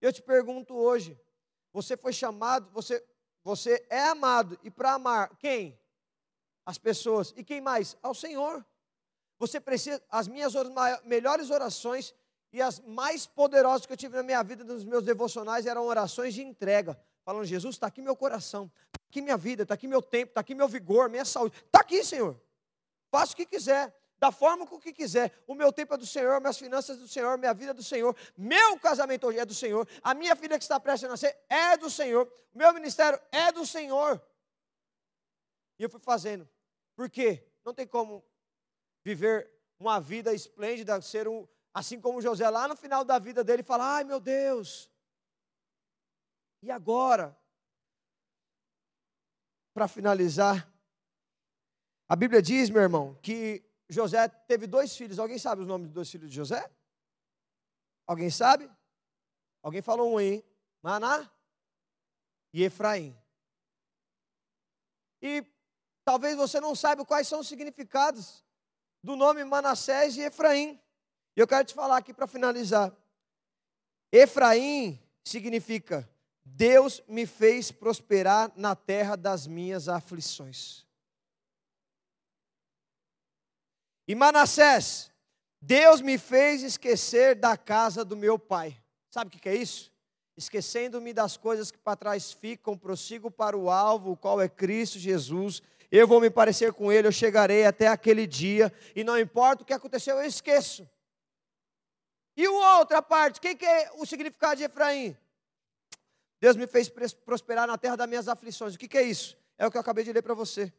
Eu 0.00 0.12
te 0.12 0.22
pergunto 0.22 0.74
hoje: 0.74 1.18
você 1.72 1.96
foi 1.96 2.12
chamado, 2.12 2.70
você, 2.70 3.04
você 3.42 3.84
é 3.88 4.04
amado, 4.08 4.58
e 4.62 4.70
para 4.70 4.94
amar 4.94 5.36
quem? 5.36 5.78
As 6.64 6.78
pessoas. 6.78 7.32
E 7.36 7.42
quem 7.44 7.60
mais? 7.60 7.96
Ao 8.02 8.14
Senhor. 8.14 8.64
Você 9.42 9.58
precisa, 9.58 10.00
as 10.08 10.28
minhas 10.28 10.52
melhores 11.02 11.50
orações 11.50 12.14
e 12.52 12.62
as 12.62 12.78
mais 12.78 13.26
poderosas 13.26 13.84
que 13.84 13.92
eu 13.92 13.96
tive 13.96 14.14
na 14.14 14.22
minha 14.22 14.40
vida, 14.40 14.62
nos 14.62 14.84
meus 14.84 15.02
devocionais, 15.02 15.66
eram 15.66 15.84
orações 15.84 16.32
de 16.32 16.42
entrega. 16.44 16.96
Falando, 17.24 17.44
Jesus, 17.44 17.74
está 17.74 17.88
aqui 17.88 18.00
meu 18.00 18.14
coração, 18.14 18.70
está 18.86 19.00
aqui 19.08 19.20
minha 19.20 19.36
vida, 19.36 19.64
está 19.64 19.74
aqui 19.74 19.88
meu 19.88 20.00
tempo, 20.00 20.30
está 20.30 20.40
aqui 20.40 20.54
meu 20.54 20.68
vigor, 20.68 21.10
minha 21.10 21.24
saúde. 21.24 21.56
Está 21.56 21.80
aqui, 21.80 22.04
Senhor. 22.04 22.40
Faça 23.10 23.32
o 23.32 23.36
que 23.36 23.44
quiser 23.44 23.92
da 24.16 24.30
forma 24.30 24.64
com 24.64 24.78
que 24.78 24.92
quiser. 24.92 25.36
O 25.44 25.56
meu 25.56 25.72
tempo 25.72 25.92
é 25.92 25.96
do 25.96 26.06
Senhor, 26.06 26.40
minhas 26.40 26.58
finanças 26.58 26.96
do 26.96 27.08
Senhor, 27.08 27.36
minha 27.36 27.52
vida 27.52 27.72
é 27.72 27.74
do 27.74 27.82
Senhor, 27.82 28.16
meu 28.38 28.78
casamento 28.78 29.26
hoje 29.26 29.40
é 29.40 29.44
do 29.44 29.54
Senhor, 29.54 29.88
a 30.04 30.14
minha 30.14 30.36
filha 30.36 30.56
que 30.56 30.62
está 30.62 30.78
prestes 30.78 31.08
a 31.08 31.10
nascer 31.10 31.36
é 31.48 31.76
do 31.76 31.90
Senhor, 31.90 32.32
o 32.54 32.58
meu 32.58 32.72
ministério 32.72 33.18
é 33.32 33.50
do 33.50 33.66
Senhor. 33.66 34.22
E 35.80 35.82
eu 35.82 35.90
fui 35.90 35.98
fazendo. 35.98 36.48
Por 36.94 37.10
quê? 37.10 37.44
Não 37.64 37.74
tem 37.74 37.88
como 37.88 38.24
viver 39.04 39.50
uma 39.78 40.00
vida 40.00 40.32
esplêndida, 40.32 41.00
ser 41.00 41.26
um, 41.28 41.46
assim 41.74 42.00
como 42.00 42.22
José 42.22 42.48
lá 42.48 42.68
no 42.68 42.76
final 42.76 43.04
da 43.04 43.18
vida 43.18 43.42
dele 43.42 43.62
fala: 43.62 43.96
"Ai, 43.96 44.04
meu 44.04 44.20
Deus. 44.20 44.90
E 46.62 46.70
agora?" 46.70 47.36
Para 49.74 49.88
finalizar, 49.88 50.70
a 52.12 52.14
Bíblia 52.14 52.42
diz, 52.42 52.68
meu 52.68 52.82
irmão, 52.82 53.14
que 53.22 53.64
José 53.88 54.28
teve 54.28 54.66
dois 54.66 54.94
filhos. 54.94 55.18
Alguém 55.18 55.38
sabe 55.38 55.62
os 55.62 55.66
nomes 55.66 55.86
dos 55.86 55.94
dois 55.94 56.10
filhos 56.10 56.28
de 56.28 56.36
José? 56.36 56.70
Alguém 58.06 58.28
sabe? 58.28 58.70
Alguém 59.62 59.80
falou 59.80 60.12
um 60.12 60.18
aí. 60.18 60.44
Maná 60.82 61.30
e 62.52 62.64
Efraim. 62.64 63.16
E 65.22 65.42
talvez 66.04 66.36
você 66.36 66.60
não 66.60 66.74
saiba 66.74 67.06
quais 67.06 67.28
são 67.28 67.40
os 67.40 67.48
significados 67.48 68.44
do 69.02 69.16
nome 69.16 69.44
Manassés 69.44 70.16
e 70.16 70.20
Efraim. 70.20 70.80
E 71.36 71.40
eu 71.40 71.46
quero 71.46 71.64
te 71.64 71.74
falar 71.74 71.96
aqui 71.96 72.14
para 72.14 72.26
finalizar. 72.26 72.94
Efraim 74.12 75.00
significa 75.24 76.08
Deus 76.44 77.02
me 77.08 77.26
fez 77.26 77.70
prosperar 77.70 78.52
na 78.56 78.74
terra 78.74 79.16
das 79.16 79.46
minhas 79.46 79.88
aflições. 79.88 80.84
E 84.06 84.14
Manassés, 84.14 85.10
Deus 85.60 86.00
me 86.00 86.18
fez 86.18 86.62
esquecer 86.62 87.36
da 87.36 87.56
casa 87.56 88.04
do 88.04 88.16
meu 88.16 88.38
pai. 88.38 88.76
Sabe 89.10 89.28
o 89.28 89.38
que 89.38 89.48
é 89.48 89.54
isso? 89.54 89.92
Esquecendo-me 90.36 91.12
das 91.12 91.36
coisas 91.36 91.70
que 91.70 91.78
para 91.78 91.96
trás 91.96 92.32
ficam, 92.32 92.76
prossigo 92.76 93.30
para 93.30 93.56
o 93.56 93.70
alvo, 93.70 94.12
o 94.12 94.16
qual 94.16 94.40
é 94.40 94.48
Cristo 94.48 94.98
Jesus. 94.98 95.62
Eu 95.92 96.08
vou 96.08 96.20
me 96.20 96.30
parecer 96.30 96.72
com 96.72 96.90
Ele, 96.90 97.06
eu 97.06 97.12
chegarei 97.12 97.64
até 97.64 97.86
aquele 97.86 98.26
dia, 98.26 98.72
e 98.96 99.04
não 99.04 99.16
importa 99.16 99.62
o 99.62 99.66
que 99.66 99.72
aconteceu, 99.72 100.16
eu 100.16 100.24
esqueço. 100.24 100.88
E 102.36 102.46
a 102.46 102.78
outra 102.78 103.00
parte, 103.00 103.40
quem 103.40 103.54
que 103.54 103.64
é 103.64 103.92
o 103.96 104.04
significado 104.04 104.56
de 104.56 104.64
Efraim? 104.64 105.16
Deus 106.40 106.56
me 106.56 106.66
fez 106.66 106.88
prosperar 107.24 107.68
na 107.68 107.78
terra 107.78 107.94
das 107.94 108.08
minhas 108.08 108.26
aflições. 108.26 108.74
O 108.74 108.78
que, 108.78 108.88
que 108.88 108.98
é 108.98 109.02
isso? 109.02 109.36
É 109.56 109.66
o 109.66 109.70
que 109.70 109.76
eu 109.76 109.80
acabei 109.80 110.02
de 110.02 110.12
ler 110.12 110.22
para 110.22 110.34
você 110.34 110.72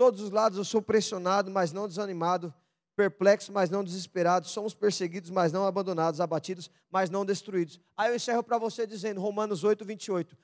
todos 0.00 0.22
os 0.22 0.30
lados 0.30 0.56
eu 0.56 0.64
sou 0.64 0.80
pressionado, 0.80 1.50
mas 1.50 1.72
não 1.72 1.86
desanimado, 1.86 2.54
perplexo, 2.96 3.52
mas 3.52 3.68
não 3.68 3.84
desesperado, 3.84 4.48
somos 4.48 4.72
perseguidos, 4.72 5.28
mas 5.28 5.52
não 5.52 5.66
abandonados, 5.66 6.22
abatidos, 6.22 6.70
mas 6.90 7.10
não 7.10 7.22
destruídos. 7.22 7.78
Aí 7.94 8.10
eu 8.10 8.16
encerro 8.16 8.42
para 8.42 8.56
você 8.56 8.86
dizendo, 8.86 9.20
Romanos 9.20 9.62
8, 9.62 9.84
28. 9.84 10.34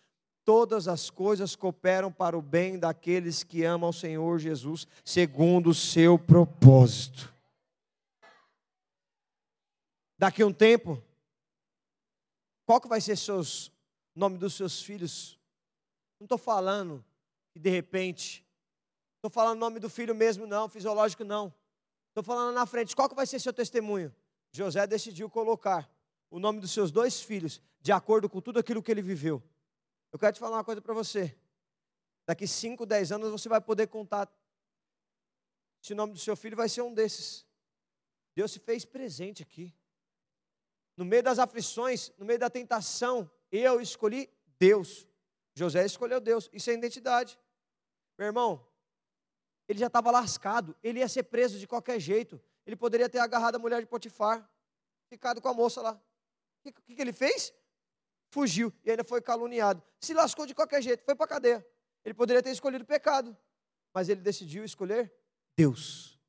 Todas 0.46 0.88
as 0.88 1.10
coisas 1.10 1.54
cooperam 1.54 2.10
para 2.10 2.38
o 2.38 2.40
bem 2.40 2.78
daqueles 2.78 3.44
que 3.44 3.64
amam 3.64 3.90
o 3.90 3.92
Senhor 3.92 4.38
Jesus, 4.38 4.88
segundo 5.04 5.68
o 5.68 5.74
seu 5.74 6.18
propósito. 6.18 7.34
Daqui 10.16 10.40
a 10.40 10.46
um 10.46 10.52
tempo, 10.54 11.02
qual 12.64 12.80
que 12.80 12.88
vai 12.88 13.02
ser 13.02 13.16
seus 13.16 13.70
nome 14.14 14.38
dos 14.38 14.54
seus 14.54 14.80
filhos? 14.82 15.38
Não 16.18 16.24
estou 16.24 16.38
falando 16.38 17.04
que 17.52 17.60
de 17.60 17.68
repente 17.68 18.46
Estou 19.26 19.42
falando 19.42 19.56
o 19.56 19.60
nome 19.60 19.80
do 19.80 19.90
filho 19.90 20.14
mesmo, 20.14 20.46
não, 20.46 20.68
fisiológico 20.68 21.24
não. 21.24 21.52
Estou 22.10 22.22
falando 22.22 22.54
na 22.54 22.64
frente. 22.64 22.94
Qual 22.94 23.08
que 23.08 23.14
vai 23.14 23.26
ser 23.26 23.40
seu 23.40 23.52
testemunho? 23.52 24.14
José 24.52 24.86
decidiu 24.86 25.28
colocar 25.28 25.90
o 26.30 26.38
nome 26.38 26.60
dos 26.60 26.70
seus 26.70 26.92
dois 26.92 27.20
filhos 27.20 27.60
de 27.80 27.90
acordo 27.90 28.28
com 28.28 28.40
tudo 28.40 28.60
aquilo 28.60 28.80
que 28.80 28.88
ele 28.88 29.02
viveu. 29.02 29.42
Eu 30.12 30.18
quero 30.18 30.32
te 30.32 30.40
falar 30.40 30.56
uma 30.56 30.64
coisa 30.64 30.80
para 30.80 30.94
você. 30.94 31.36
Daqui 32.26 32.46
5, 32.46 32.84
10 32.84 33.12
anos 33.12 33.30
você 33.30 33.48
vai 33.48 33.60
poder 33.60 33.86
contar 33.86 34.30
se 35.80 35.92
o 35.92 35.96
nome 35.96 36.12
do 36.12 36.18
seu 36.18 36.36
filho 36.36 36.56
vai 36.56 36.68
ser 36.68 36.82
um 36.82 36.92
desses. 36.92 37.46
Deus 38.34 38.52
se 38.52 38.58
fez 38.58 38.84
presente 38.84 39.42
aqui. 39.42 39.74
No 40.96 41.04
meio 41.04 41.22
das 41.22 41.38
aflições, 41.38 42.10
no 42.18 42.24
meio 42.24 42.38
da 42.38 42.50
tentação, 42.50 43.30
eu 43.52 43.80
escolhi 43.80 44.28
Deus. 44.58 45.06
José 45.54 45.84
escolheu 45.84 46.20
Deus. 46.20 46.50
Isso 46.52 46.70
é 46.70 46.74
identidade. 46.74 47.38
Meu 48.18 48.26
irmão, 48.26 48.66
ele 49.68 49.78
já 49.78 49.86
estava 49.86 50.10
lascado, 50.10 50.76
ele 50.82 51.00
ia 51.00 51.08
ser 51.08 51.24
preso 51.24 51.58
de 51.58 51.66
qualquer 51.66 51.98
jeito. 52.00 52.40
Ele 52.64 52.76
poderia 52.76 53.08
ter 53.08 53.18
agarrado 53.18 53.56
a 53.56 53.58
mulher 53.58 53.80
de 53.80 53.86
Potifar, 53.86 54.48
ficado 55.08 55.40
com 55.40 55.48
a 55.48 55.54
moça 55.54 55.80
lá. 55.82 56.00
O 56.64 56.72
que, 56.72 56.94
que, 56.94 57.00
ele 57.00 57.12
fez? 57.12 57.52
Fugiu 58.30 58.72
e 58.84 58.90
ainda 58.90 59.04
foi 59.04 59.20
caluniado. 59.20 59.82
Se 60.00 60.12
lascou 60.12 60.46
de 60.46 60.54
qualquer 60.54 60.82
jeito, 60.82 61.04
foi 61.04 61.14
para 61.14 61.24
a 61.24 61.28
cadeia. 61.28 61.66
Ele 62.04 62.14
poderia 62.14 62.42
ter 62.42 62.50
escolhido 62.50 62.84
o 62.84 62.86
pecado, 62.86 63.36
mas 63.92 64.08
ele 64.08 64.20
decidiu 64.20 64.64
escolher 64.64 65.12
Deus. 65.56 66.20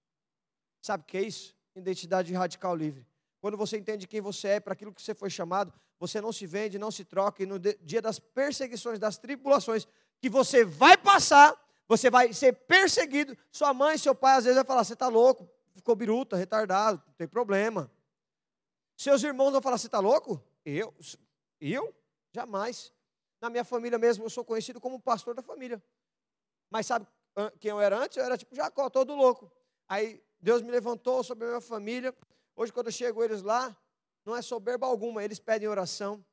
Sabe 0.81 1.03
o 1.03 1.05
que 1.05 1.17
é 1.17 1.21
isso? 1.21 1.55
Identidade 1.75 2.33
radical 2.33 2.75
livre. 2.75 3.05
Quando 3.39 3.57
você 3.57 3.77
entende 3.77 4.07
quem 4.07 4.21
você 4.21 4.47
é, 4.49 4.59
para 4.59 4.73
aquilo 4.73 4.93
que 4.93 5.01
você 5.01 5.13
foi 5.13 5.29
chamado, 5.29 5.73
você 5.99 6.21
não 6.21 6.31
se 6.31 6.45
vende, 6.45 6.79
não 6.79 6.91
se 6.91 7.03
troca, 7.03 7.43
e 7.43 7.45
no 7.45 7.59
dia 7.59 8.01
das 8.01 8.19
perseguições, 8.19 8.99
das 8.99 9.17
tribulações 9.17 9.87
que 10.19 10.29
você 10.29 10.63
vai 10.63 10.97
passar, 10.97 11.55
você 11.87 12.09
vai 12.09 12.33
ser 12.33 12.53
perseguido. 12.53 13.37
Sua 13.51 13.73
mãe, 13.73 13.97
seu 13.97 14.13
pai, 14.13 14.37
às 14.37 14.43
vezes 14.43 14.55
vai 14.55 14.65
falar: 14.65 14.83
você 14.83 14.93
está 14.93 15.07
louco, 15.07 15.49
ficou 15.73 15.95
biruta, 15.95 16.35
retardado, 16.35 17.01
não 17.05 17.13
tem 17.13 17.27
problema. 17.27 17.91
Seus 18.95 19.23
irmãos 19.23 19.51
vão 19.51 19.61
falar: 19.61 19.77
você 19.77 19.87
está 19.87 19.99
louco? 19.99 20.41
Eu? 20.65 20.93
Eu? 21.59 21.95
Jamais. 22.31 22.91
Na 23.39 23.49
minha 23.49 23.63
família 23.63 23.97
mesmo, 23.97 24.25
eu 24.25 24.29
sou 24.29 24.43
conhecido 24.43 24.79
como 24.79 24.99
pastor 24.99 25.33
da 25.33 25.41
família. 25.41 25.81
Mas 26.69 26.85
sabe 26.85 27.07
quem 27.59 27.71
eu 27.71 27.79
era 27.79 27.97
antes? 27.97 28.17
Eu 28.17 28.25
era 28.25 28.37
tipo 28.37 28.55
Jacó, 28.55 28.89
todo 28.89 29.15
louco. 29.15 29.51
Aí 29.87 30.21
Deus 30.39 30.61
me 30.61 30.71
levantou 30.71 31.23
sobre 31.23 31.45
a 31.45 31.49
minha 31.49 31.61
família. 31.61 32.13
Hoje, 32.55 32.73
quando 32.73 32.87
eu 32.87 32.91
chego 32.91 33.23
eles 33.23 33.41
lá, 33.41 33.75
não 34.25 34.35
é 34.35 34.41
soberba 34.41 34.87
alguma, 34.87 35.23
eles 35.23 35.39
pedem 35.39 35.67
oração, 35.67 36.23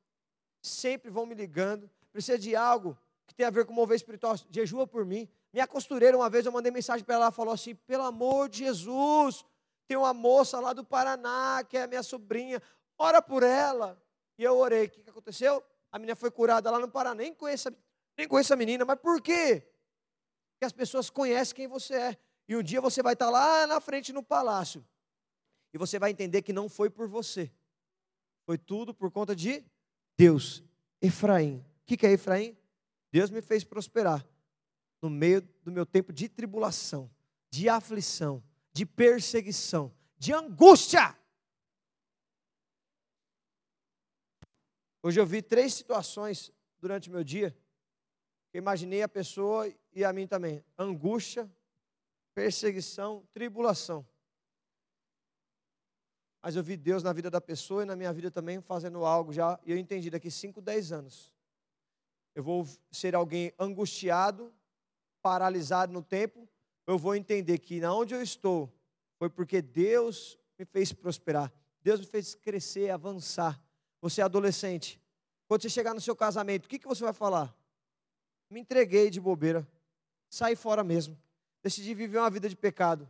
sempre 0.61 1.09
vão 1.11 1.25
me 1.25 1.35
ligando. 1.35 1.89
Precisa 2.11 2.37
de 2.37 2.55
algo 2.55 2.97
que 3.27 3.33
tem 3.33 3.45
a 3.45 3.49
ver 3.49 3.65
com 3.65 3.73
mover 3.73 3.95
espiritual, 3.95 4.35
jejua 4.49 4.87
por 4.87 5.05
mim. 5.05 5.29
Minha 5.53 5.67
costureira, 5.67 6.17
uma 6.17 6.29
vez 6.29 6.45
eu 6.45 6.51
mandei 6.51 6.71
mensagem 6.71 7.05
para 7.05 7.15
ela, 7.15 7.25
ela 7.25 7.31
falou 7.31 7.53
assim: 7.53 7.75
pelo 7.75 8.03
amor 8.03 8.49
de 8.49 8.59
Jesus, 8.59 9.45
tem 9.87 9.97
uma 9.97 10.13
moça 10.13 10.59
lá 10.59 10.73
do 10.73 10.83
Paraná, 10.83 11.63
que 11.63 11.77
é 11.77 11.87
minha 11.87 12.03
sobrinha, 12.03 12.61
ora 12.97 13.21
por 13.21 13.43
ela. 13.43 14.01
E 14.37 14.43
eu 14.43 14.57
orei. 14.57 14.85
O 14.85 14.89
que, 14.89 15.03
que 15.03 15.09
aconteceu? 15.09 15.63
A 15.91 15.97
menina 15.97 16.15
foi 16.15 16.31
curada 16.31 16.69
lá 16.69 16.79
no 16.79 16.89
Paraná. 16.89 17.15
Nem 17.15 17.33
conheço, 17.33 17.69
nem 18.17 18.27
conheço 18.27 18.53
a 18.53 18.57
menina, 18.57 18.83
mas 18.85 18.99
por 18.99 19.21
quê? 19.21 19.67
Porque 20.51 20.65
as 20.65 20.71
pessoas 20.71 21.09
conhecem 21.09 21.55
quem 21.55 21.67
você 21.67 21.93
é. 21.95 22.17
E 22.47 22.55
um 22.55 22.63
dia 22.63 22.79
você 22.79 23.01
vai 23.01 23.13
estar 23.13 23.29
lá 23.29 23.65
na 23.65 23.79
frente 23.81 24.13
no 24.13 24.21
palácio. 24.21 24.85
E 25.73 25.77
você 25.77 25.99
vai 25.99 26.11
entender 26.11 26.41
que 26.41 26.53
não 26.53 26.69
foi 26.69 26.89
por 26.89 27.07
você. 27.07 27.51
Foi 28.45 28.57
tudo 28.57 28.93
por 28.93 29.11
conta 29.11 29.35
de 29.35 29.63
Deus. 30.17 30.63
Efraim. 31.01 31.65
O 31.81 31.85
que 31.85 32.05
é 32.05 32.11
Efraim? 32.11 32.57
Deus 33.11 33.29
me 33.29 33.41
fez 33.41 33.63
prosperar 33.63 34.25
no 35.01 35.09
meio 35.09 35.41
do 35.63 35.71
meu 35.71 35.85
tempo 35.85 36.11
de 36.11 36.27
tribulação, 36.27 37.09
de 37.49 37.69
aflição, 37.69 38.43
de 38.73 38.85
perseguição, 38.85 39.93
de 40.17 40.33
angústia. 40.33 41.15
Hoje 45.05 45.19
eu 45.19 45.25
vi 45.27 45.39
três 45.39 45.71
situações 45.71 46.51
durante 46.79 47.09
o 47.09 47.11
meu 47.11 47.23
dia. 47.23 47.55
Eu 48.51 48.57
imaginei 48.57 49.03
a 49.03 49.07
pessoa 49.07 49.71
e 49.93 50.03
a 50.03 50.11
mim 50.11 50.25
também. 50.25 50.65
Angústia, 50.75 51.47
perseguição, 52.33 53.23
tribulação. 53.31 54.03
Mas 56.41 56.55
eu 56.55 56.63
vi 56.63 56.75
Deus 56.75 57.03
na 57.03 57.13
vida 57.13 57.29
da 57.29 57.39
pessoa 57.39 57.83
e 57.83 57.85
na 57.85 57.95
minha 57.95 58.11
vida 58.11 58.31
também 58.31 58.59
fazendo 58.61 59.05
algo 59.05 59.31
já. 59.31 59.59
E 59.63 59.69
eu 59.69 59.77
entendi 59.77 60.09
daqui 60.09 60.31
5, 60.31 60.59
10 60.59 60.91
anos. 60.91 61.31
Eu 62.33 62.41
vou 62.41 62.67
ser 62.91 63.13
alguém 63.13 63.53
angustiado, 63.59 64.51
paralisado 65.21 65.93
no 65.93 66.01
tempo. 66.01 66.49
Eu 66.87 66.97
vou 66.97 67.15
entender 67.15 67.59
que 67.59 67.79
na 67.79 67.93
onde 67.93 68.15
eu 68.15 68.23
estou 68.23 68.73
foi 69.19 69.29
porque 69.29 69.61
Deus 69.61 70.35
me 70.57 70.65
fez 70.65 70.91
prosperar. 70.91 71.53
Deus 71.83 71.99
me 71.99 72.07
fez 72.07 72.33
crescer, 72.33 72.89
avançar. 72.89 73.63
Você 74.05 74.21
é 74.21 74.23
adolescente. 74.23 75.01
Quando 75.47 75.63
você 75.63 75.69
chegar 75.69 75.95
no 75.95 75.99
seu 75.99 76.15
casamento, 76.15 76.65
o 76.65 76.69
que, 76.69 76.77
que 76.77 76.87
você 76.87 77.03
vai 77.03 77.11
falar? 77.11 77.51
Me 78.51 78.59
entreguei 78.59 79.09
de 79.09 79.19
bobeira. 79.19 79.67
Saí 80.29 80.55
fora 80.55 80.83
mesmo. 80.83 81.17
Decidi 81.63 81.95
viver 81.95 82.19
uma 82.19 82.29
vida 82.29 82.47
de 82.47 82.55
pecado. 82.55 83.09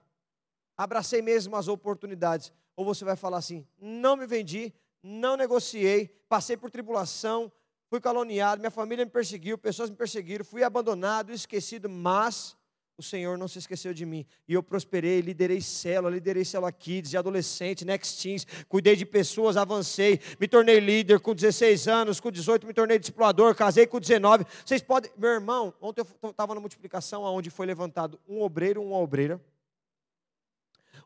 Abracei 0.77 1.21
mesmo 1.21 1.58
as 1.58 1.67
oportunidades. 1.67 2.53
Ou 2.77 2.86
você 2.86 3.03
vai 3.03 3.17
falar 3.17 3.39
assim: 3.39 3.67
não 3.77 4.15
me 4.15 4.25
vendi, 4.25 4.73
não 5.03 5.36
negociei, 5.36 6.08
passei 6.29 6.55
por 6.55 6.71
tribulação, 6.71 7.51
fui 7.89 7.99
caluniado, 7.99 8.62
minha 8.62 8.71
família 8.71 9.03
me 9.03 9.12
perseguiu, 9.12 9.58
pessoas 9.58 9.89
me 9.89 9.97
perseguiram, 9.97 10.45
fui 10.45 10.63
abandonado, 10.63 11.34
esquecido, 11.34 11.89
mas 11.89 12.55
o 12.97 13.03
Senhor 13.03 13.38
não 13.38 13.47
se 13.47 13.60
esqueceu 13.60 13.93
de 13.93 14.05
mim. 14.05 14.25
E 14.47 14.53
eu 14.53 14.63
prosperei, 14.63 15.19
liderei 15.19 15.60
célula, 15.60 16.13
liderei 16.13 16.45
célula 16.45 16.71
kids, 16.71 17.12
de 17.12 17.17
adolescente, 17.17 17.84
next 17.84 18.21
teens, 18.21 18.47
cuidei 18.69 18.95
de 18.95 19.05
pessoas, 19.05 19.58
avancei, 19.58 20.19
me 20.39 20.47
tornei 20.47 20.79
líder 20.79 21.19
com 21.19 21.36
16 21.36 21.88
anos, 21.88 22.19
com 22.19 22.31
18 22.31 22.65
me 22.65 22.73
tornei 22.73 22.97
discipulador, 22.97 23.53
casei 23.55 23.86
com 23.86 23.99
19. 23.99 24.45
Vocês 24.65 24.81
podem, 24.81 25.12
meu 25.17 25.31
irmão, 25.31 25.73
ontem 25.81 26.01
eu 26.01 26.29
estava 26.29 26.55
na 26.55 26.62
multiplicação 26.62 27.23
onde 27.23 27.49
foi 27.49 27.65
levantado 27.65 28.19
um 28.27 28.41
obreiro, 28.41 28.81
uma 28.81 28.97
obreira, 28.97 29.41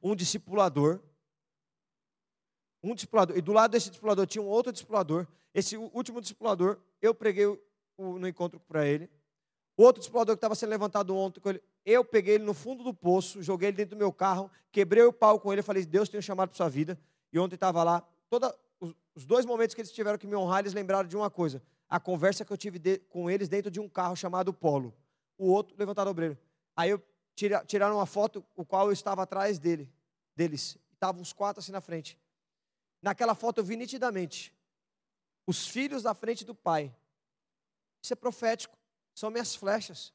um 0.02 0.15
discipulador, 0.15 0.99
um 2.84 2.93
discipulador, 2.93 3.38
e 3.38 3.41
do 3.41 3.52
lado 3.52 3.71
desse 3.71 3.89
discipulador 3.89 4.28
tinha 4.28 4.41
um 4.41 4.47
outro 4.47 4.71
discipulador. 4.71 5.28
Esse 5.54 5.75
último 5.75 6.21
discipulador, 6.21 6.78
eu 7.02 7.13
preguei 7.13 7.45
no 7.97 8.28
encontro 8.28 8.60
para 8.60 8.88
ele. 8.88 9.10
O 9.80 9.84
outro 9.84 10.02
discipulador 10.02 10.36
que 10.36 10.39
estava 10.39 10.56
sendo 10.56 10.72
levantado 10.72 11.15
ontem, 11.15 11.42
eu 11.86 12.04
peguei 12.04 12.36
ele 12.36 12.44
no 12.44 12.54
fundo 12.54 12.84
do 12.84 12.94
poço, 12.94 13.42
joguei 13.42 13.70
ele 13.70 13.78
dentro 13.78 13.96
do 13.96 13.98
meu 13.98 14.12
carro, 14.12 14.52
quebrei 14.74 15.04
o 15.04 15.13
pau 15.13 15.39
com 15.39 15.54
ele, 15.54 15.62
falei, 15.62 15.86
Deus 15.86 16.10
tem 16.10 16.20
um 16.20 16.22
chamado 16.22 16.50
para 16.50 16.58
sua 16.58 16.68
vida. 16.68 17.00
E 17.32 17.39
ontem 17.39 17.56
estava 17.56 17.82
lá, 17.82 18.06
toda, 18.30 18.54
os 19.15 19.26
dois 19.26 19.46
momentos 19.46 19.74
que 19.74 19.80
eles 19.80 19.94
tiveram 19.94 20.18
que 20.18 20.28
me 20.28 20.36
honrar, 20.36 20.60
eles 20.60 20.74
lembraram 20.74 21.08
de 21.08 21.15
uma 21.15 21.30
coisa. 21.30 21.63
A 21.88 21.98
conversa 21.98 22.44
que 22.44 22.52
eu 22.52 22.58
tive 22.58 22.78
de, 22.78 22.98
com 23.08 23.32
eles 23.32 23.48
dentro 23.48 23.72
de 23.72 23.80
um 23.80 23.88
carro 23.88 24.18
chamado 24.18 24.54
Polo. 24.54 24.94
O 25.38 25.48
outro 25.48 25.78
levantado 25.80 26.10
obreiro. 26.10 26.38
Aí 26.76 26.89
eu 26.89 27.02
tira, 27.34 27.63
tiraram 27.63 27.96
uma 27.96 28.06
foto, 28.06 28.46
o 28.58 28.65
qual 28.65 28.88
eu 28.88 28.92
estava 28.92 29.24
atrás 29.24 29.60
dele, 29.60 29.89
deles. 30.36 30.78
Estavam 30.92 31.22
os 31.22 31.32
quatro 31.32 31.62
assim 31.62 31.72
na 31.72 31.80
frente. 31.80 32.20
Naquela 33.02 33.34
foto 33.34 33.60
eu 33.60 33.63
vi 33.63 33.78
nitidamente 33.78 34.54
os 35.48 35.70
filhos 35.70 36.04
da 36.04 36.13
frente 36.13 36.44
do 36.44 36.54
pai. 36.54 36.94
Isso 38.04 38.12
é 38.12 38.15
profético. 38.18 38.78
São 39.19 39.29
minhas 39.29 39.53
flechas. 39.53 40.13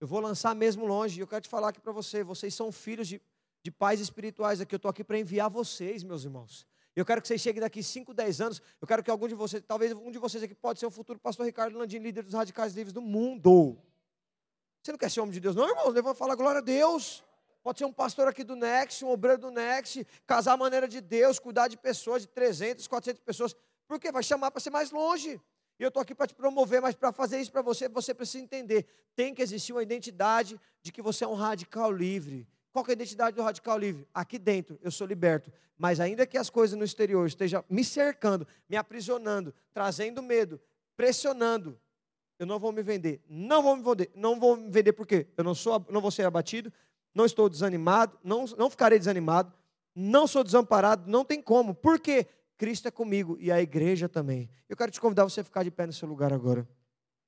Eu 0.00 0.06
vou 0.06 0.18
lançar 0.18 0.54
mesmo 0.54 0.86
longe. 0.86 1.18
E 1.18 1.22
eu 1.22 1.26
quero 1.26 1.42
te 1.42 1.50
falar 1.50 1.68
aqui 1.68 1.80
para 1.82 1.92
você: 1.92 2.24
vocês 2.24 2.54
são 2.54 2.72
filhos 2.72 3.06
de, 3.06 3.20
de 3.62 3.70
pais 3.70 4.00
espirituais 4.00 4.58
aqui. 4.58 4.74
Eu 4.74 4.78
estou 4.78 4.88
aqui 4.88 5.04
para 5.04 5.18
enviar 5.18 5.50
vocês, 5.50 6.02
meus 6.02 6.24
irmãos. 6.24 6.66
Eu 6.96 7.04
quero 7.04 7.20
que 7.20 7.28
vocês 7.28 7.42
cheguem 7.42 7.60
daqui 7.60 7.82
5, 7.82 8.14
10 8.14 8.40
anos. 8.40 8.62
Eu 8.80 8.88
quero 8.88 9.02
que 9.02 9.10
algum 9.10 9.28
de 9.28 9.34
vocês, 9.34 9.62
talvez 9.66 9.92
um 9.92 10.10
de 10.10 10.18
vocês 10.18 10.42
aqui 10.42 10.54
pode 10.54 10.80
ser 10.80 10.86
o 10.86 10.90
futuro 10.90 11.18
pastor 11.18 11.44
Ricardo 11.44 11.76
Landim, 11.76 11.98
líder 11.98 12.22
dos 12.22 12.32
radicais 12.32 12.72
livres 12.72 12.94
do 12.94 13.02
mundo. 13.02 13.78
Você 14.82 14.92
não 14.92 14.98
quer 14.98 15.10
ser 15.10 15.20
homem 15.20 15.32
de 15.34 15.40
Deus, 15.40 15.54
não, 15.54 15.68
irmãos? 15.68 15.92
Levanta 15.92 16.14
falar 16.14 16.34
glória 16.34 16.60
a 16.60 16.64
Deus. 16.64 17.22
Pode 17.62 17.80
ser 17.80 17.84
um 17.84 17.92
pastor 17.92 18.28
aqui 18.28 18.42
do 18.42 18.56
Next, 18.56 19.04
um 19.04 19.10
obreiro 19.10 19.42
do 19.42 19.50
Next, 19.50 20.06
casar 20.26 20.54
a 20.54 20.56
maneira 20.56 20.88
de 20.88 21.02
Deus, 21.02 21.38
cuidar 21.38 21.68
de 21.68 21.76
pessoas, 21.76 22.22
de 22.22 22.28
300, 22.28 22.86
400 22.86 23.22
pessoas. 23.22 23.54
Porque 23.86 24.10
vai 24.10 24.22
chamar 24.22 24.50
para 24.50 24.60
ser 24.60 24.70
mais 24.70 24.90
longe. 24.90 25.38
Eu 25.82 25.88
estou 25.88 26.00
aqui 26.00 26.14
para 26.14 26.28
te 26.28 26.34
promover, 26.34 26.80
mas 26.80 26.94
para 26.94 27.12
fazer 27.12 27.40
isso 27.40 27.50
para 27.50 27.60
você, 27.60 27.88
você 27.88 28.14
precisa 28.14 28.44
entender. 28.44 28.86
Tem 29.16 29.34
que 29.34 29.42
existir 29.42 29.72
uma 29.72 29.82
identidade 29.82 30.60
de 30.80 30.92
que 30.92 31.02
você 31.02 31.24
é 31.24 31.28
um 31.28 31.34
radical 31.34 31.90
livre. 31.90 32.46
Qual 32.72 32.84
é 32.86 32.90
a 32.90 32.92
identidade 32.92 33.34
do 33.34 33.42
radical 33.42 33.76
livre? 33.78 34.06
Aqui 34.14 34.38
dentro 34.38 34.78
eu 34.80 34.92
sou 34.92 35.06
liberto. 35.06 35.52
Mas 35.76 35.98
ainda 35.98 36.24
que 36.24 36.38
as 36.38 36.48
coisas 36.48 36.78
no 36.78 36.84
exterior 36.84 37.26
estejam 37.26 37.64
me 37.68 37.84
cercando, 37.84 38.46
me 38.68 38.76
aprisionando, 38.76 39.52
trazendo 39.72 40.22
medo, 40.22 40.60
pressionando, 40.96 41.76
eu 42.38 42.46
não 42.46 42.60
vou 42.60 42.70
me 42.70 42.82
vender. 42.82 43.20
Não 43.28 43.60
vou 43.60 43.76
me 43.76 43.82
vender. 43.82 44.10
Não 44.14 44.38
vou 44.38 44.56
me 44.56 44.70
vender 44.70 44.92
por 44.92 45.04
quê? 45.04 45.26
Eu 45.36 45.42
não, 45.42 45.54
sou, 45.54 45.84
não 45.90 46.00
vou 46.00 46.12
ser 46.12 46.24
abatido, 46.24 46.72
não 47.12 47.24
estou 47.24 47.48
desanimado, 47.48 48.16
não, 48.22 48.44
não 48.56 48.70
ficarei 48.70 49.00
desanimado, 49.00 49.52
não 49.94 50.28
sou 50.28 50.44
desamparado, 50.44 51.10
não 51.10 51.24
tem 51.24 51.42
como. 51.42 51.74
Por 51.74 51.98
quê? 51.98 52.28
Cristo 52.62 52.86
é 52.86 52.92
comigo 52.92 53.36
e 53.40 53.50
a 53.50 53.60
igreja 53.60 54.08
também. 54.08 54.48
Eu 54.68 54.76
quero 54.76 54.92
te 54.92 55.00
convidar 55.00 55.24
você 55.24 55.40
a 55.40 55.44
ficar 55.44 55.64
de 55.64 55.70
pé 55.72 55.84
no 55.84 55.92
seu 55.92 56.06
lugar 56.06 56.32
agora. 56.32 56.64